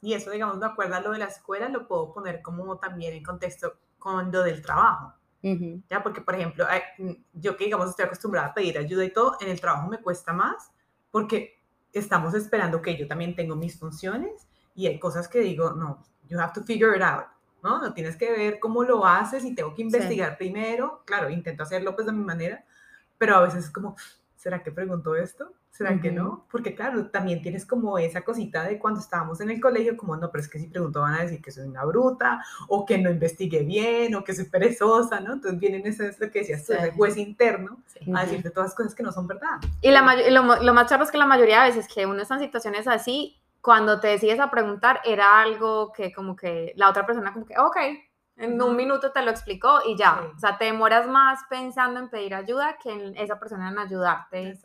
Y 0.00 0.14
eso, 0.14 0.30
digamos, 0.30 0.60
de 0.60 0.66
acuerdo 0.66 0.94
a 0.96 1.00
lo 1.00 1.12
de 1.12 1.18
la 1.18 1.26
escuela, 1.26 1.68
lo 1.68 1.86
puedo 1.86 2.12
poner 2.12 2.42
como 2.42 2.78
también 2.78 3.14
en 3.14 3.22
contexto 3.22 3.78
con 3.98 4.30
lo 4.30 4.42
del 4.42 4.62
trabajo. 4.62 5.14
Ya, 5.88 6.02
porque, 6.02 6.20
por 6.20 6.34
ejemplo, 6.34 6.66
mm, 6.98 7.12
yo 7.34 7.56
que, 7.56 7.64
digamos, 7.64 7.90
estoy 7.90 8.06
acostumbrada 8.06 8.48
a 8.48 8.54
pedir 8.54 8.78
ayuda 8.78 9.04
y 9.04 9.12
todo, 9.12 9.36
en 9.40 9.48
el 9.48 9.60
trabajo 9.60 9.88
me 9.88 9.98
cuesta 9.98 10.32
más 10.32 10.72
porque 11.12 11.62
estamos 11.92 12.34
esperando 12.34 12.82
que 12.82 12.96
yo 12.96 13.06
también 13.06 13.36
tengo 13.36 13.54
mis 13.54 13.78
funciones 13.78 14.48
y 14.74 14.86
hay 14.86 14.98
cosas 14.98 15.28
que 15.28 15.40
digo, 15.40 15.72
no, 15.72 16.04
you 16.28 16.38
have 16.38 16.52
to 16.52 16.62
figure 16.62 16.96
it 16.96 17.02
out, 17.02 17.26
¿no? 17.62 17.80
No 17.80 17.94
tienes 17.94 18.16
que 18.16 18.30
ver 18.30 18.58
cómo 18.58 18.82
lo 18.82 19.06
haces 19.06 19.44
y 19.44 19.54
tengo 19.54 19.72
que 19.72 19.82
investigar 19.82 20.36
primero. 20.36 21.02
Claro, 21.04 21.30
intento 21.30 21.62
hacerlo 21.62 21.94
pues 21.94 22.06
de 22.06 22.12
mi 22.12 22.24
manera, 22.24 22.64
pero 23.16 23.36
a 23.36 23.42
veces 23.42 23.66
es 23.66 23.70
como, 23.70 23.96
¿será 24.36 24.62
que 24.62 24.72
preguntó 24.72 25.14
esto? 25.14 25.52
¿Será 25.76 26.00
que 26.00 26.10
no? 26.10 26.46
Porque 26.50 26.74
claro, 26.74 27.08
también 27.08 27.42
tienes 27.42 27.66
como 27.66 27.98
esa 27.98 28.22
cosita 28.22 28.64
de 28.64 28.78
cuando 28.78 28.98
estábamos 28.98 29.42
en 29.42 29.50
el 29.50 29.60
colegio, 29.60 29.94
como 29.94 30.16
no, 30.16 30.30
pero 30.30 30.42
es 30.42 30.48
que 30.48 30.58
si 30.58 30.68
pregunto 30.68 31.02
van 31.02 31.12
a 31.12 31.22
decir 31.22 31.42
que 31.42 31.50
soy 31.50 31.68
una 31.68 31.84
bruta, 31.84 32.42
o 32.68 32.86
que 32.86 32.96
no 32.96 33.10
investigué 33.10 33.62
bien, 33.62 34.14
o 34.14 34.24
que 34.24 34.34
soy 34.34 34.46
perezosa, 34.46 35.20
¿no? 35.20 35.34
Entonces 35.34 35.60
vienen 35.60 35.86
ese, 35.86 36.16
lo 36.18 36.30
que 36.30 36.38
decías, 36.38 36.62
ese 36.70 36.92
juez 36.92 37.18
interno 37.18 37.76
a 38.14 38.22
decirte 38.22 38.48
todas 38.48 38.74
cosas 38.74 38.94
que 38.94 39.02
no 39.02 39.12
son 39.12 39.26
verdad. 39.26 39.60
Y 39.82 39.90
la, 39.90 40.00
lo, 40.30 40.62
lo 40.62 40.72
más 40.72 40.88
charro 40.88 41.04
es 41.04 41.10
que 41.10 41.18
la 41.18 41.26
mayoría 41.26 41.60
de 41.60 41.68
veces 41.68 41.86
que 41.92 42.06
uno 42.06 42.22
está 42.22 42.36
en 42.36 42.40
situaciones 42.40 42.88
así, 42.88 43.38
cuando 43.60 44.00
te 44.00 44.08
decides 44.08 44.40
a 44.40 44.50
preguntar, 44.50 45.00
era 45.04 45.42
algo 45.42 45.92
que 45.92 46.10
como 46.10 46.36
que 46.36 46.72
la 46.76 46.88
otra 46.88 47.04
persona 47.04 47.34
como 47.34 47.44
que, 47.44 47.58
ok, 47.58 47.76
en 48.36 48.60
un 48.60 48.76
minuto 48.76 49.12
te 49.12 49.22
lo 49.22 49.30
explicó 49.30 49.80
y 49.86 49.96
ya. 49.96 50.30
O 50.34 50.38
sea, 50.38 50.58
te 50.58 50.66
demoras 50.66 51.06
más 51.06 51.40
pensando 51.48 52.00
en 52.00 52.10
pedir 52.10 52.34
ayuda 52.34 52.76
que 52.82 52.90
en 52.90 53.16
esa 53.16 53.38
persona 53.38 53.70
en 53.70 53.78
ayudarte 53.78 54.58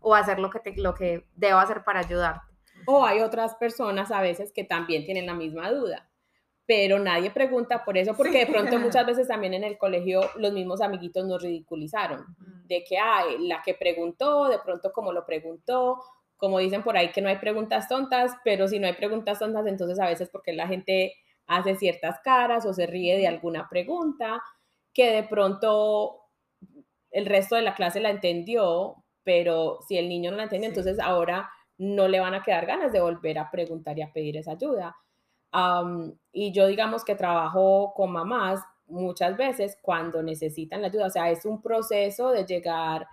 o 0.00 0.14
hacer 0.14 0.38
lo 0.38 0.50
que, 0.50 0.60
te, 0.60 0.74
lo 0.76 0.94
que 0.94 1.26
debo 1.34 1.58
hacer 1.58 1.84
para 1.84 2.00
ayudarte. 2.00 2.52
O 2.86 3.04
hay 3.04 3.20
otras 3.20 3.54
personas 3.54 4.10
a 4.10 4.20
veces 4.20 4.52
que 4.52 4.64
también 4.64 5.06
tienen 5.06 5.26
la 5.26 5.34
misma 5.34 5.70
duda, 5.70 6.10
pero 6.66 6.98
nadie 6.98 7.30
pregunta 7.30 7.82
por 7.82 7.96
eso, 7.96 8.14
porque 8.14 8.44
de 8.44 8.46
pronto 8.46 8.78
muchas 8.78 9.06
veces 9.06 9.26
también 9.26 9.54
en 9.54 9.64
el 9.64 9.78
colegio 9.78 10.20
los 10.36 10.52
mismos 10.52 10.82
amiguitos 10.82 11.24
nos 11.24 11.42
ridiculizaron, 11.42 12.26
de 12.66 12.84
que 12.84 12.98
hay 12.98 13.46
la 13.46 13.62
que 13.62 13.72
preguntó, 13.72 14.48
de 14.48 14.58
pronto 14.58 14.92
como 14.92 15.12
lo 15.12 15.24
preguntó, 15.24 16.02
como 16.36 16.58
dicen 16.58 16.82
por 16.82 16.98
ahí 16.98 17.10
que 17.10 17.22
no 17.22 17.30
hay 17.30 17.38
preguntas 17.38 17.88
tontas, 17.88 18.32
pero 18.44 18.68
si 18.68 18.78
no 18.78 18.86
hay 18.86 18.92
preguntas 18.92 19.38
tontas, 19.38 19.66
entonces 19.66 19.98
a 19.98 20.06
veces 20.06 20.28
porque 20.28 20.52
la 20.52 20.66
gente 20.66 21.14
hace 21.46 21.76
ciertas 21.76 22.20
caras 22.20 22.66
o 22.66 22.72
se 22.72 22.86
ríe 22.86 23.16
de 23.16 23.28
alguna 23.28 23.68
pregunta 23.68 24.42
que 24.92 25.10
de 25.10 25.22
pronto 25.24 26.20
el 27.10 27.26
resto 27.26 27.56
de 27.56 27.62
la 27.62 27.74
clase 27.74 28.00
la 28.00 28.10
entendió, 28.10 29.04
pero 29.22 29.78
si 29.86 29.98
el 29.98 30.08
niño 30.08 30.30
no 30.30 30.36
la 30.36 30.44
entiende, 30.44 30.68
entonces 30.68 30.98
ahora 30.98 31.50
no 31.78 32.08
le 32.08 32.20
van 32.20 32.34
a 32.34 32.42
quedar 32.42 32.66
ganas 32.66 32.92
de 32.92 33.00
volver 33.00 33.38
a 33.38 33.50
preguntar 33.50 33.98
y 33.98 34.02
a 34.02 34.12
pedir 34.12 34.36
esa 34.36 34.52
ayuda. 34.52 34.96
y 36.32 36.52
yo 36.52 36.66
digamos 36.66 37.04
que 37.04 37.14
trabajo 37.14 37.92
con 37.94 38.10
mamás 38.12 38.60
muchas 38.86 39.36
veces 39.36 39.78
cuando 39.80 40.22
necesitan 40.22 40.82
la 40.82 40.88
ayuda, 40.88 41.06
o 41.06 41.10
sea, 41.10 41.30
es 41.30 41.44
un 41.44 41.62
proceso 41.62 42.30
de 42.30 42.44
llegar 42.44 43.06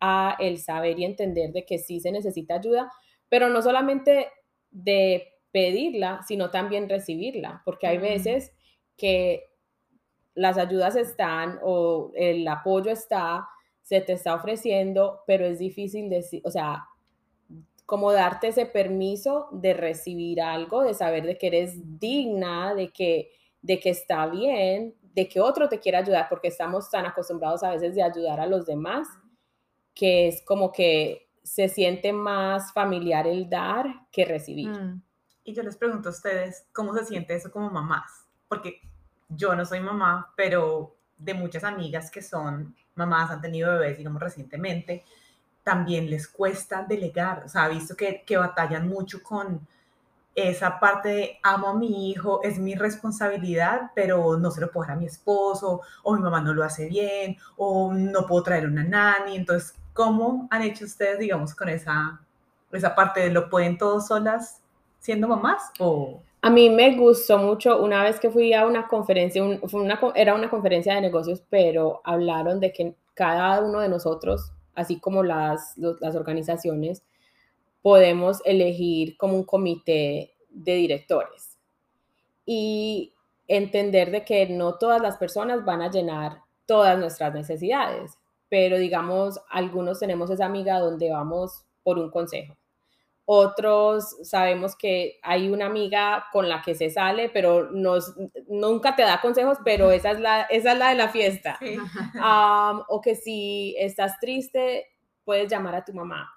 a 0.00 0.36
el 0.38 0.58
saber 0.58 0.98
y 0.98 1.04
entender 1.04 1.52
de 1.52 1.64
que 1.64 1.78
sí 1.78 2.00
se 2.00 2.12
necesita 2.12 2.56
ayuda, 2.56 2.92
pero 3.28 3.48
no 3.48 3.62
solamente 3.62 4.28
de 4.70 5.35
pedirla, 5.56 6.20
sino 6.28 6.50
también 6.50 6.86
recibirla, 6.86 7.62
porque 7.64 7.86
hay 7.86 7.96
veces 7.96 8.52
que 8.94 9.44
las 10.34 10.58
ayudas 10.58 10.96
están 10.96 11.58
o 11.62 12.12
el 12.14 12.46
apoyo 12.46 12.90
está, 12.90 13.48
se 13.80 14.02
te 14.02 14.12
está 14.12 14.34
ofreciendo, 14.34 15.22
pero 15.26 15.46
es 15.46 15.58
difícil 15.58 16.10
decir, 16.10 16.42
o 16.44 16.50
sea, 16.50 16.84
como 17.86 18.12
darte 18.12 18.48
ese 18.48 18.66
permiso 18.66 19.48
de 19.50 19.72
recibir 19.72 20.42
algo, 20.42 20.82
de 20.82 20.92
saber 20.92 21.24
de 21.24 21.38
que 21.38 21.46
eres 21.46 21.98
digna, 21.98 22.74
de 22.74 22.92
que, 22.92 23.30
de 23.62 23.80
que 23.80 23.88
está 23.88 24.26
bien, 24.26 24.94
de 25.14 25.26
que 25.26 25.40
otro 25.40 25.70
te 25.70 25.80
quiere 25.80 25.96
ayudar, 25.96 26.26
porque 26.28 26.48
estamos 26.48 26.90
tan 26.90 27.06
acostumbrados 27.06 27.62
a 27.62 27.70
veces 27.70 27.94
de 27.94 28.02
ayudar 28.02 28.40
a 28.40 28.46
los 28.46 28.66
demás, 28.66 29.08
que 29.94 30.28
es 30.28 30.42
como 30.44 30.70
que 30.70 31.30
se 31.42 31.70
siente 31.70 32.12
más 32.12 32.74
familiar 32.74 33.26
el 33.26 33.48
dar 33.48 33.86
que 34.12 34.26
recibir. 34.26 34.68
Mm. 34.68 35.05
Y 35.46 35.54
yo 35.54 35.62
les 35.62 35.76
pregunto 35.76 36.08
a 36.08 36.12
ustedes, 36.12 36.66
¿cómo 36.72 36.92
se 36.92 37.04
siente 37.04 37.36
eso 37.36 37.52
como 37.52 37.70
mamás? 37.70 38.26
Porque 38.48 38.80
yo 39.28 39.54
no 39.54 39.64
soy 39.64 39.78
mamá, 39.78 40.32
pero 40.36 40.96
de 41.16 41.34
muchas 41.34 41.62
amigas 41.62 42.10
que 42.10 42.20
son 42.20 42.74
mamás, 42.96 43.30
han 43.30 43.40
tenido 43.40 43.70
bebés, 43.70 43.96
digamos, 43.96 44.20
recientemente, 44.20 45.04
también 45.62 46.10
les 46.10 46.26
cuesta 46.26 46.82
delegar. 46.82 47.44
O 47.44 47.48
sea, 47.48 47.68
visto 47.68 47.94
que, 47.94 48.24
que 48.26 48.36
batallan 48.36 48.88
mucho 48.88 49.22
con 49.22 49.64
esa 50.34 50.80
parte 50.80 51.08
de 51.10 51.38
amo 51.44 51.68
a 51.68 51.74
mi 51.74 52.10
hijo, 52.10 52.42
es 52.42 52.58
mi 52.58 52.74
responsabilidad, 52.74 53.92
pero 53.94 54.36
no 54.36 54.50
se 54.50 54.60
lo 54.60 54.72
puedo 54.72 54.88
dar 54.88 54.96
a 54.96 55.00
mi 55.00 55.06
esposo, 55.06 55.80
o 56.02 56.16
mi 56.16 56.22
mamá 56.22 56.40
no 56.40 56.54
lo 56.54 56.64
hace 56.64 56.88
bien, 56.88 57.36
o 57.56 57.92
no 57.92 58.26
puedo 58.26 58.42
traer 58.42 58.66
una 58.66 58.82
nani. 58.82 59.36
Entonces, 59.36 59.76
¿cómo 59.92 60.48
han 60.50 60.62
hecho 60.62 60.86
ustedes, 60.86 61.20
digamos, 61.20 61.54
con 61.54 61.68
esa, 61.68 62.20
esa 62.72 62.96
parte 62.96 63.20
de 63.20 63.30
lo 63.30 63.48
pueden 63.48 63.78
todos 63.78 64.08
solas 64.08 64.60
siendo 65.06 65.28
mamás? 65.28 65.70
O... 65.78 66.20
A 66.42 66.50
mí 66.50 66.68
me 66.68 66.96
gustó 66.96 67.38
mucho 67.38 67.80
una 67.80 68.02
vez 68.02 68.18
que 68.18 68.28
fui 68.28 68.52
a 68.52 68.66
una 68.66 68.88
conferencia, 68.88 69.42
una, 69.42 70.00
era 70.16 70.34
una 70.34 70.50
conferencia 70.50 70.94
de 70.94 71.00
negocios, 71.00 71.42
pero 71.48 72.00
hablaron 72.04 72.58
de 72.58 72.72
que 72.72 72.94
cada 73.14 73.60
uno 73.60 73.80
de 73.80 73.88
nosotros, 73.88 74.52
así 74.74 74.98
como 74.98 75.22
las, 75.22 75.76
las 75.76 76.16
organizaciones, 76.16 77.04
podemos 77.82 78.42
elegir 78.44 79.16
como 79.16 79.36
un 79.36 79.44
comité 79.44 80.34
de 80.50 80.74
directores 80.74 81.56
y 82.44 83.12
entender 83.46 84.10
de 84.10 84.24
que 84.24 84.48
no 84.48 84.74
todas 84.74 85.00
las 85.00 85.16
personas 85.18 85.64
van 85.64 85.82
a 85.82 85.90
llenar 85.90 86.40
todas 86.66 86.98
nuestras 86.98 87.32
necesidades, 87.32 88.18
pero 88.48 88.76
digamos, 88.76 89.40
algunos 89.50 90.00
tenemos 90.00 90.30
esa 90.30 90.46
amiga 90.46 90.80
donde 90.80 91.10
vamos 91.10 91.64
por 91.84 91.98
un 91.98 92.10
consejo 92.10 92.56
otros 93.28 94.16
sabemos 94.22 94.76
que 94.76 95.18
hay 95.20 95.50
una 95.50 95.66
amiga 95.66 96.26
con 96.32 96.48
la 96.48 96.62
que 96.62 96.76
se 96.76 96.90
sale, 96.90 97.28
pero 97.28 97.70
nos, 97.72 98.14
nunca 98.48 98.94
te 98.94 99.02
da 99.02 99.20
consejos, 99.20 99.58
pero 99.64 99.90
esa 99.90 100.12
es 100.12 100.20
la, 100.20 100.42
esa 100.42 100.72
es 100.72 100.78
la 100.78 100.90
de 100.90 100.94
la 100.94 101.08
fiesta. 101.08 101.58
o 102.88 103.00
que 103.00 103.16
si 103.16 103.74
estás 103.78 104.18
triste, 104.20 104.86
puedes 105.24 105.50
llamar 105.50 105.74
a 105.74 105.84
tu 105.84 105.92
mamá. 105.92 106.32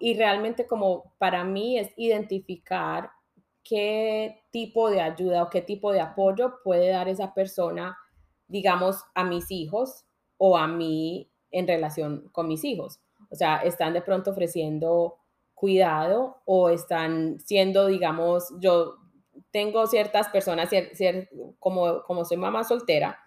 y 0.00 0.14
realmente 0.14 0.66
como 0.66 1.14
para 1.18 1.44
mí 1.44 1.78
es 1.78 1.92
identificar 1.96 3.10
qué 3.62 4.42
tipo 4.50 4.90
de 4.90 5.00
ayuda 5.00 5.44
o 5.44 5.50
qué 5.50 5.62
tipo 5.62 5.92
de 5.92 6.00
apoyo 6.00 6.58
puede 6.64 6.88
dar 6.90 7.08
esa 7.08 7.32
persona, 7.32 7.96
digamos, 8.48 9.04
a 9.14 9.22
mis 9.22 9.52
hijos 9.52 10.04
o 10.36 10.58
a 10.58 10.66
mí 10.66 11.30
en 11.52 11.68
relación 11.68 12.28
con 12.32 12.48
mis 12.48 12.64
hijos. 12.64 13.00
O 13.30 13.36
sea, 13.36 13.58
están 13.58 13.92
de 13.92 14.02
pronto 14.02 14.32
ofreciendo 14.32 15.19
cuidado 15.60 16.40
o 16.46 16.70
están 16.70 17.38
siendo, 17.38 17.86
digamos, 17.86 18.50
yo 18.60 18.96
tengo 19.50 19.86
ciertas 19.86 20.30
personas, 20.30 20.70
como, 21.58 22.02
como 22.02 22.24
soy 22.24 22.38
mamá 22.38 22.64
soltera, 22.64 23.18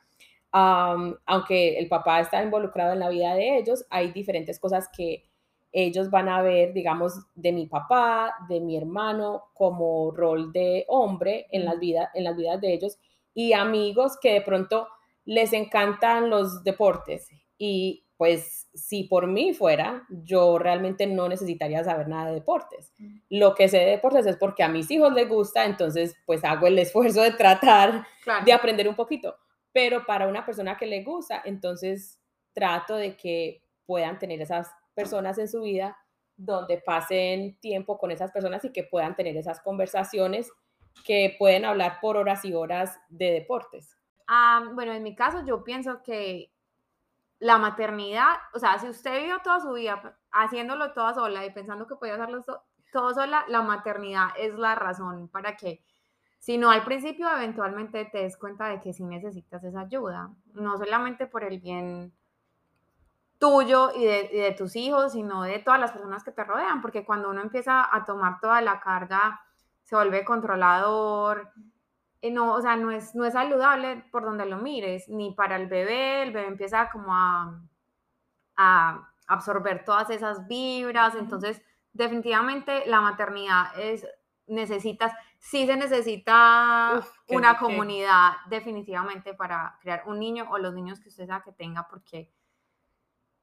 aunque 0.51 1.77
el 1.77 1.87
papá 1.87 2.21
está 2.21 2.41
involucrado 2.41 2.93
en 2.93 2.99
la 2.99 3.09
vida 3.09 3.35
de 3.35 3.59
ellos, 3.59 3.85
hay 3.91 4.11
diferentes 4.11 4.59
cosas 4.59 4.89
que 4.89 5.29
ellos 5.71 6.09
van 6.09 6.27
a 6.27 6.41
ver, 6.41 6.73
digamos, 6.73 7.13
de 7.35 7.51
mi 7.51 7.67
papá, 7.67 8.33
de 8.49 8.59
mi 8.59 8.77
hermano, 8.77 9.43
como 9.53 10.09
rol 10.09 10.51
de 10.51 10.85
hombre 10.87 11.45
en 11.51 11.65
las, 11.65 11.79
vidas, 11.79 12.09
en 12.15 12.23
las 12.23 12.35
vidas 12.35 12.59
de 12.59 12.73
ellos 12.73 12.97
y 13.35 13.53
amigos 13.53 14.17
que 14.19 14.33
de 14.33 14.41
pronto 14.41 14.87
les 15.25 15.53
encantan 15.53 16.31
los 16.31 16.63
deportes 16.63 17.29
y 17.59 18.05
pues 18.23 18.69
si 18.73 19.03
por 19.03 19.27
mí 19.27 19.53
fuera, 19.53 20.07
yo 20.07 20.57
realmente 20.57 21.05
no 21.05 21.27
necesitaría 21.27 21.83
saber 21.83 22.07
nada 22.07 22.27
de 22.27 22.35
deportes. 22.35 22.93
Lo 23.29 23.53
que 23.53 23.67
sé 23.67 23.79
de 23.79 23.85
deportes 23.87 24.25
es 24.25 24.37
porque 24.37 24.63
a 24.63 24.69
mis 24.69 24.89
hijos 24.91 25.11
les 25.11 25.27
gusta, 25.27 25.65
entonces 25.65 26.15
pues 26.25 26.45
hago 26.45 26.67
el 26.67 26.79
esfuerzo 26.79 27.21
de 27.21 27.31
tratar 27.31 28.07
de 28.45 28.53
aprender 28.53 28.87
un 28.87 28.95
poquito. 28.95 29.35
Pero 29.73 30.05
para 30.05 30.29
una 30.29 30.45
persona 30.45 30.77
que 30.77 30.85
le 30.85 31.03
gusta, 31.03 31.41
entonces 31.43 32.17
trato 32.53 32.95
de 32.95 33.17
que 33.17 33.61
puedan 33.85 34.17
tener 34.19 34.39
esas 34.41 34.71
personas 34.95 35.37
en 35.37 35.49
su 35.49 35.63
vida 35.63 35.97
donde 36.37 36.77
pasen 36.77 37.59
tiempo 37.59 37.97
con 37.97 38.09
esas 38.09 38.31
personas 38.31 38.63
y 38.63 38.71
que 38.71 38.85
puedan 38.85 39.17
tener 39.17 39.35
esas 39.35 39.59
conversaciones 39.59 40.49
que 41.05 41.35
pueden 41.37 41.65
hablar 41.65 41.97
por 41.99 42.15
horas 42.15 42.45
y 42.45 42.53
horas 42.53 42.97
de 43.09 43.31
deportes. 43.31 43.97
Ah, 44.29 44.63
bueno, 44.73 44.93
en 44.93 45.03
mi 45.03 45.13
caso 45.13 45.45
yo 45.45 45.65
pienso 45.65 46.01
que 46.03 46.52
la 47.43 47.57
maternidad, 47.57 48.37
o 48.53 48.59
sea, 48.59 48.79
si 48.79 48.87
usted 48.87 49.19
vivió 49.19 49.39
toda 49.43 49.59
su 49.59 49.73
vida 49.73 50.15
haciéndolo 50.31 50.93
toda 50.93 51.13
sola 51.13 51.45
y 51.45 51.51
pensando 51.51 51.87
que 51.87 51.97
podía 51.97 52.13
hacerlo 52.13 52.41
todo 52.93 53.13
sola, 53.13 53.43
la 53.49 53.61
maternidad 53.61 54.29
es 54.39 54.55
la 54.55 54.75
razón 54.75 55.27
para 55.27 55.57
que, 55.57 55.83
si 56.39 56.57
no 56.57 56.71
al 56.71 56.85
principio, 56.85 57.29
eventualmente 57.29 58.05
te 58.05 58.19
des 58.19 58.37
cuenta 58.37 58.69
de 58.69 58.79
que 58.79 58.93
sí 58.93 59.03
necesitas 59.03 59.61
esa 59.61 59.81
ayuda, 59.81 60.29
no 60.53 60.77
solamente 60.77 61.27
por 61.27 61.43
el 61.43 61.59
bien 61.59 62.13
tuyo 63.39 63.91
y 63.93 64.05
de, 64.05 64.29
y 64.31 64.37
de 64.37 64.51
tus 64.53 64.77
hijos, 64.77 65.11
sino 65.11 65.43
de 65.43 65.59
todas 65.59 65.81
las 65.81 65.91
personas 65.91 66.23
que 66.23 66.31
te 66.31 66.45
rodean, 66.45 66.81
porque 66.81 67.03
cuando 67.03 67.29
uno 67.29 67.41
empieza 67.41 67.93
a 67.93 68.05
tomar 68.05 68.39
toda 68.39 68.61
la 68.61 68.79
carga, 68.79 69.41
se 69.83 69.97
vuelve 69.97 70.23
controlador, 70.23 71.51
no, 72.31 72.53
o 72.53 72.61
sea, 72.61 72.75
no 72.75 72.91
es, 72.91 73.15
no 73.15 73.25
es 73.25 73.33
saludable 73.33 74.05
por 74.11 74.23
donde 74.23 74.45
lo 74.45 74.57
mires, 74.57 75.09
ni 75.09 75.33
para 75.33 75.57
el 75.57 75.67
bebé, 75.67 76.23
el 76.23 76.31
bebé 76.31 76.47
empieza 76.47 76.89
como 76.89 77.13
a, 77.13 77.61
a 78.55 79.09
absorber 79.27 79.83
todas 79.83 80.09
esas 80.09 80.47
vibras, 80.47 81.15
entonces 81.15 81.61
definitivamente 81.91 82.85
la 82.85 83.01
maternidad 83.01 83.77
es, 83.79 84.07
necesitas, 84.47 85.13
sí 85.37 85.65
se 85.65 85.75
necesita 85.75 87.03
una 87.29 87.57
comunidad 87.57 88.33
definitivamente 88.49 89.33
para 89.33 89.77
crear 89.81 90.03
un 90.05 90.19
niño 90.19 90.47
o 90.49 90.57
los 90.57 90.73
niños 90.73 90.99
que 90.99 91.09
usted 91.09 91.25
sea 91.25 91.41
que 91.41 91.51
tenga, 91.51 91.87
porque 91.89 92.31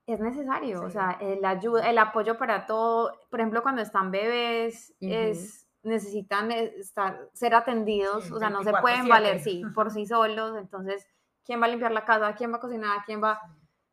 es 0.06 0.20
necesario, 0.20 0.82
o 0.82 0.90
sea, 0.90 1.18
el, 1.20 1.44
ayuda, 1.44 1.88
el 1.88 1.98
apoyo 1.98 2.36
para 2.36 2.66
todo, 2.66 3.12
por 3.30 3.40
ejemplo, 3.40 3.62
cuando 3.62 3.82
están 3.82 4.10
bebés, 4.10 4.94
es 5.00 5.69
necesitan 5.82 6.50
estar, 6.50 7.28
ser 7.32 7.54
atendidos, 7.54 8.30
o 8.30 8.38
sea, 8.38 8.50
no 8.50 8.62
se 8.62 8.72
pueden 8.72 9.08
valer, 9.08 9.40
sí, 9.40 9.62
por 9.74 9.90
sí 9.90 10.06
solos, 10.06 10.56
entonces, 10.56 11.06
¿quién 11.44 11.60
va 11.60 11.66
a 11.66 11.68
limpiar 11.68 11.92
la 11.92 12.04
casa? 12.04 12.34
¿Quién 12.34 12.52
va 12.52 12.56
a 12.56 12.60
cocinar? 12.60 12.98
¿Quién 13.06 13.22
va? 13.22 13.40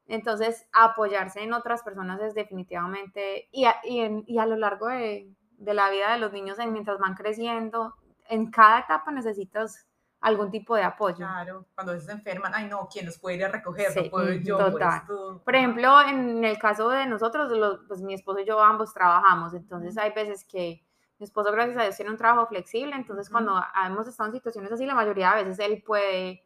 Entonces, 0.08 0.67
apoyarse 0.74 1.41
en 1.41 1.53
otras 1.53 1.84
personas 1.84 2.22
es 2.22 2.34
definitivamente, 2.34 3.48
y 3.51 3.65
a, 3.65 3.75
y 3.84 4.38
a 4.38 4.46
lo 4.46 4.56
largo 4.58 4.88
de, 4.88 5.29
de, 5.58 5.74
la 5.74 5.89
vida 5.89 6.13
de 6.13 6.20
los 6.20 6.32
niños, 6.34 6.58
mientras 6.58 7.00
van 7.00 7.15
creciendo, 7.15 7.96
en 8.29 8.51
cada 8.51 8.79
etapa 8.79 9.12
necesitas 9.12 9.88
algún 10.20 10.51
tipo 10.51 10.75
de 10.75 10.84
apoyo. 10.84 11.17
Claro, 11.17 11.65
cuando 11.75 12.00
se 12.00 12.12
enferman, 12.12 12.53
ay 12.56 12.67
no, 12.67 12.88
¿quién 12.91 13.06
los 13.06 13.17
puede 13.17 13.38
ir 13.38 13.46
a 13.46 13.50
recoger? 13.50 13.96
no 13.96 14.10
puedo 14.10 14.34
yo. 14.34 14.58
Pues, 14.58 14.74
total. 14.74 15.03
Por 15.44 15.56
ejemplo, 15.56 16.01
en 16.01 16.44
el 16.44 16.58
caso 16.58 16.89
de 16.89 17.06
nosotros, 17.06 17.51
pues 17.88 18.01
mi 18.01 18.13
esposo 18.13 18.39
y 18.39 18.46
yo 18.46 18.60
ambos 18.60 18.94
trabajamos, 18.94 19.53
entonces 19.53 19.98
hay 19.98 20.12
veces 20.12 20.44
que 20.46 20.87
mi 21.19 21.24
esposo, 21.24 21.51
gracias 21.51 21.77
a 21.77 21.83
Dios, 21.83 21.95
tiene 21.95 22.12
un 22.12 22.17
trabajo 22.17 22.47
flexible, 22.47 22.95
entonces 22.95 23.29
cuando 23.29 23.62
hemos 23.86 24.07
estado 24.07 24.29
en 24.29 24.36
situaciones 24.36 24.71
así, 24.71 24.86
la 24.86 24.95
mayoría 24.95 25.33
de 25.36 25.43
veces 25.43 25.59
él 25.59 25.83
puede 25.86 26.43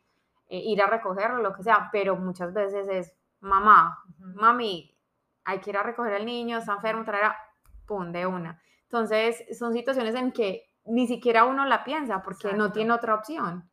eh, 0.48 0.60
ir 0.60 0.82
a 0.82 0.88
recogerlo, 0.88 1.42
lo 1.42 1.54
que 1.54 1.64
sea, 1.64 1.90
pero 1.92 2.16
muchas 2.16 2.54
veces 2.54 2.88
es, 2.90 3.14
mamá, 3.42 4.04
mami, 4.18 4.98
hay 5.44 5.60
que 5.60 5.72
ir 5.72 5.78
a 5.78 5.84
recoger 5.84 6.14
al 6.14 6.26
niño, 6.26 6.58
está 6.58 6.74
enfermo, 6.74 7.04
traerá, 7.04 7.36
pum, 7.86 8.12
de 8.12 8.26
una. 8.26 8.62
Entonces, 8.84 9.44
son 9.58 9.74
situaciones 9.74 10.16
en 10.16 10.32
que 10.32 10.66
ni 10.86 11.08
siquiera 11.08 11.46
uno 11.46 11.66
la 11.66 11.84
piensa 11.84 12.22
porque 12.22 12.54
no 12.54 12.72
tiene 12.72 12.94
otra 12.94 13.16
opción. 13.16 13.70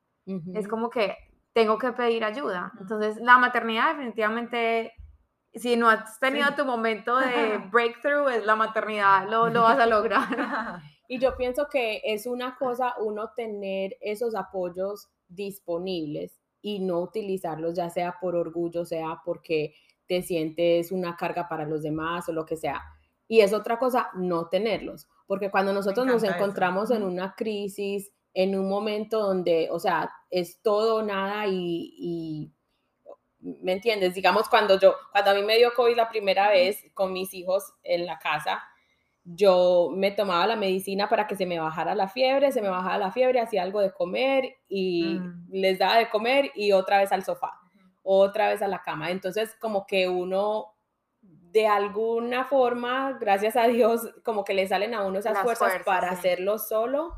Es 0.54 0.68
como 0.68 0.90
que 0.90 1.16
tengo 1.52 1.78
que 1.78 1.92
pedir 1.92 2.22
ayuda. 2.22 2.72
Entonces, 2.78 3.16
la 3.16 3.38
maternidad 3.38 3.94
definitivamente 3.94 4.92
si 5.54 5.76
no 5.76 5.88
has 5.88 6.18
tenido 6.20 6.54
tu 6.56 6.64
momento 6.64 7.16
de 7.16 7.58
breakthrough, 7.72 8.28
es 8.28 8.44
la 8.44 8.56
maternidad, 8.56 9.28
lo, 9.28 9.48
lo 9.48 9.62
vas 9.62 9.78
a 9.78 9.86
lograr. 9.86 10.28
Y 11.10 11.18
yo 11.18 11.38
pienso 11.38 11.68
que 11.72 12.02
es 12.04 12.26
una 12.26 12.56
cosa 12.58 12.94
uno 13.00 13.30
tener 13.34 13.96
esos 14.02 14.34
apoyos 14.34 15.08
disponibles 15.26 16.38
y 16.60 16.80
no 16.80 17.00
utilizarlos, 17.00 17.76
ya 17.76 17.88
sea 17.88 18.16
por 18.20 18.36
orgullo, 18.36 18.84
sea 18.84 19.22
porque 19.24 19.72
te 20.06 20.20
sientes 20.20 20.92
una 20.92 21.16
carga 21.16 21.48
para 21.48 21.64
los 21.64 21.82
demás 21.82 22.28
o 22.28 22.32
lo 22.32 22.44
que 22.44 22.58
sea. 22.58 22.82
Y 23.26 23.40
es 23.40 23.54
otra 23.54 23.78
cosa 23.78 24.10
no 24.16 24.50
tenerlos, 24.50 25.08
porque 25.26 25.50
cuando 25.50 25.72
nosotros 25.72 26.04
nos 26.04 26.22
encontramos 26.24 26.90
en 26.90 27.02
una 27.02 27.34
crisis, 27.34 28.12
en 28.34 28.54
un 28.54 28.68
momento 28.68 29.18
donde, 29.20 29.68
o 29.70 29.78
sea, 29.78 30.10
es 30.28 30.60
todo 30.60 31.02
nada 31.02 31.46
y 31.46 32.52
¿me 33.40 33.72
entiendes? 33.72 34.14
Digamos, 34.14 34.48
cuando 34.48 34.78
yo, 34.78 34.94
cuando 35.12 35.30
a 35.30 35.34
mí 35.34 35.42
me 35.42 35.56
dio 35.56 35.72
COVID 35.74 35.96
la 35.96 36.08
primera 36.08 36.50
vez 36.50 36.84
con 36.94 37.12
mis 37.12 37.32
hijos 37.34 37.72
en 37.82 38.06
la 38.06 38.18
casa, 38.18 38.62
yo 39.24 39.90
me 39.94 40.10
tomaba 40.10 40.46
la 40.46 40.56
medicina 40.56 41.08
para 41.08 41.26
que 41.26 41.36
se 41.36 41.46
me 41.46 41.58
bajara 41.58 41.94
la 41.94 42.08
fiebre, 42.08 42.50
se 42.50 42.62
me 42.62 42.68
bajaba 42.68 42.98
la 42.98 43.12
fiebre, 43.12 43.40
hacía 43.40 43.62
algo 43.62 43.80
de 43.80 43.92
comer 43.92 44.56
y 44.68 45.18
mm. 45.20 45.48
les 45.50 45.78
daba 45.78 45.96
de 45.96 46.08
comer 46.08 46.50
y 46.54 46.72
otra 46.72 46.98
vez 46.98 47.12
al 47.12 47.24
sofá, 47.24 47.52
otra 48.02 48.48
vez 48.48 48.62
a 48.62 48.68
la 48.68 48.82
cama. 48.82 49.10
Entonces, 49.10 49.54
como 49.60 49.86
que 49.86 50.08
uno, 50.08 50.74
de 51.20 51.66
alguna 51.66 52.46
forma, 52.46 53.18
gracias 53.20 53.56
a 53.56 53.66
Dios, 53.66 54.08
como 54.24 54.44
que 54.44 54.54
le 54.54 54.66
salen 54.66 54.94
a 54.94 55.04
uno 55.04 55.18
esas 55.18 55.38
fuerzas, 55.40 55.82
para 55.84 56.10
hacerlo 56.10 56.58
solo, 56.58 57.14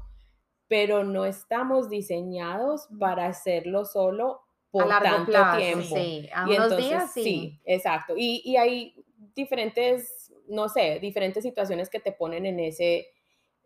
pero 0.66 1.04
no 1.04 1.24
estamos 1.26 1.88
diseñados 1.88 2.88
para 2.98 3.26
hacerlo 3.26 3.84
solo 3.84 4.42
por 4.70 4.88
tanto 4.88 5.32
tiempo. 5.56 5.96
Sí, 5.96 6.28
a 6.32 6.44
unos 6.44 6.76
días 6.76 7.12
sí. 7.12 7.22
Sí, 7.22 7.60
exacto. 7.64 8.14
Y, 8.16 8.42
y, 8.44 8.56
hay 8.56 8.94
diferentes, 9.34 10.32
no 10.48 10.68
sé, 10.68 10.98
diferentes 11.00 11.42
situaciones 11.42 11.90
que 11.90 12.00
te 12.00 12.12
ponen 12.12 12.46
en 12.46 12.60
ese, 12.60 13.08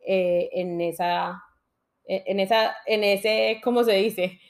eh, 0.07 0.51
en 0.53 0.81
esa, 0.81 1.43
e, 2.07 2.25
en 2.27 2.41
esa, 2.41 2.75
en 2.87 3.05
ese, 3.05 3.61
¿cómo 3.63 3.85
se 3.85 3.93
dice? 3.93 4.41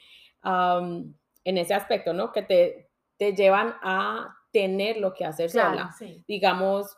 en 0.47 1.57
ese 1.57 1.73
aspecto, 1.73 2.13
¿no? 2.13 2.31
Que 2.31 2.43
te, 2.43 2.91
te 3.17 3.33
llevan 3.33 3.73
a 3.81 4.37
tener 4.51 4.97
lo 4.97 5.11
que 5.11 5.25
hacer 5.25 5.49
sola. 5.49 5.95
Digamos, 6.27 6.95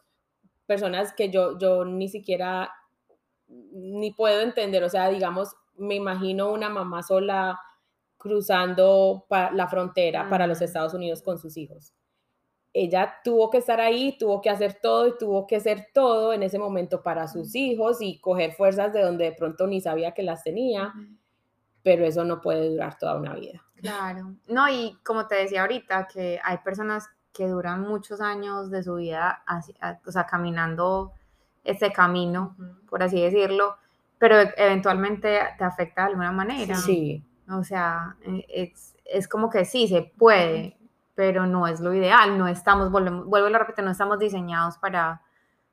personas 0.65 1.13
que 1.13 1.29
yo, 1.29 1.57
yo 1.57 1.85
ni 1.85 2.09
siquiera, 2.09 2.69
ni 3.47 4.11
puedo 4.11 4.41
entender, 4.41 4.83
o 4.83 4.89
sea, 4.89 5.07
digamos, 5.07 5.55
me 5.77 5.95
imagino 5.95 6.51
una 6.51 6.69
mamá 6.69 7.03
sola 7.03 7.57
cruzando 8.17 9.25
la 9.29 9.67
frontera 9.67 10.29
para 10.29 10.47
los. 10.47 10.61
Estados 10.61 10.93
Unidos 10.93 11.21
con 11.21 11.37
sus 11.37 11.55
hijos. 11.55 11.93
Ella 12.73 13.15
tuvo 13.23 13.49
que 13.49 13.57
estar 13.57 13.79
ahí, 13.79 14.17
tuvo 14.17 14.41
que 14.41 14.49
hacer 14.49 14.79
todo 14.81 15.07
y 15.07 15.17
tuvo 15.17 15.47
que 15.47 15.55
hacer 15.55 15.87
todo 15.93 16.33
en 16.33 16.43
ese 16.43 16.59
momento 16.59 17.01
para 17.01 17.27
sus 17.27 17.55
hijos 17.55 18.01
y 18.01 18.19
coger 18.19 18.53
fuerzas 18.53 18.93
de 18.93 19.01
donde 19.01 19.25
de 19.25 19.31
pronto 19.31 19.65
ni 19.65 19.81
sabía 19.81 20.13
que 20.13 20.23
las 20.23 20.43
tenía, 20.43 20.93
pero 21.81 22.05
eso 22.05 22.23
no 22.23 22.41
puede 22.41 22.69
durar 22.69 22.97
toda 22.97 23.17
una 23.17 23.33
vida. 23.33 23.63
Claro, 23.77 24.35
no, 24.47 24.69
y 24.69 24.97
como 25.03 25.27
te 25.27 25.35
decía 25.35 25.61
ahorita, 25.61 26.07
que 26.07 26.39
hay 26.43 26.57
personas 26.59 27.07
que 27.33 27.47
duran 27.47 27.81
muchos 27.81 28.19
años 28.19 28.69
de 28.71 28.83
su 28.83 28.95
vida, 28.95 29.43
o 30.05 30.11
sea, 30.11 30.25
caminando 30.25 31.13
este 31.63 31.91
camino, 31.91 32.55
por 32.89 33.03
así 33.03 33.21
decirlo, 33.21 33.77
pero 34.17 34.35
eventualmente 34.57 35.39
te 35.57 35.63
afecta 35.63 36.01
de 36.01 36.07
alguna 36.09 36.31
manera. 36.31 36.75
Sí. 36.75 37.23
O 37.49 37.63
sea, 37.63 38.15
eh, 38.23 38.45
es, 38.49 38.95
es 39.05 39.27
como 39.27 39.49
que 39.49 39.65
sí, 39.65 39.87
se 39.87 40.01
puede, 40.01 40.77
pero 41.15 41.45
no 41.45 41.67
es 41.67 41.79
lo 41.79 41.93
ideal. 41.93 42.37
No 42.37 42.47
estamos, 42.47 42.91
vuelvo 42.91 43.35
a 43.35 43.59
repetir, 43.59 43.83
no 43.83 43.91
estamos 43.91 44.19
diseñados 44.19 44.77
para, 44.77 45.21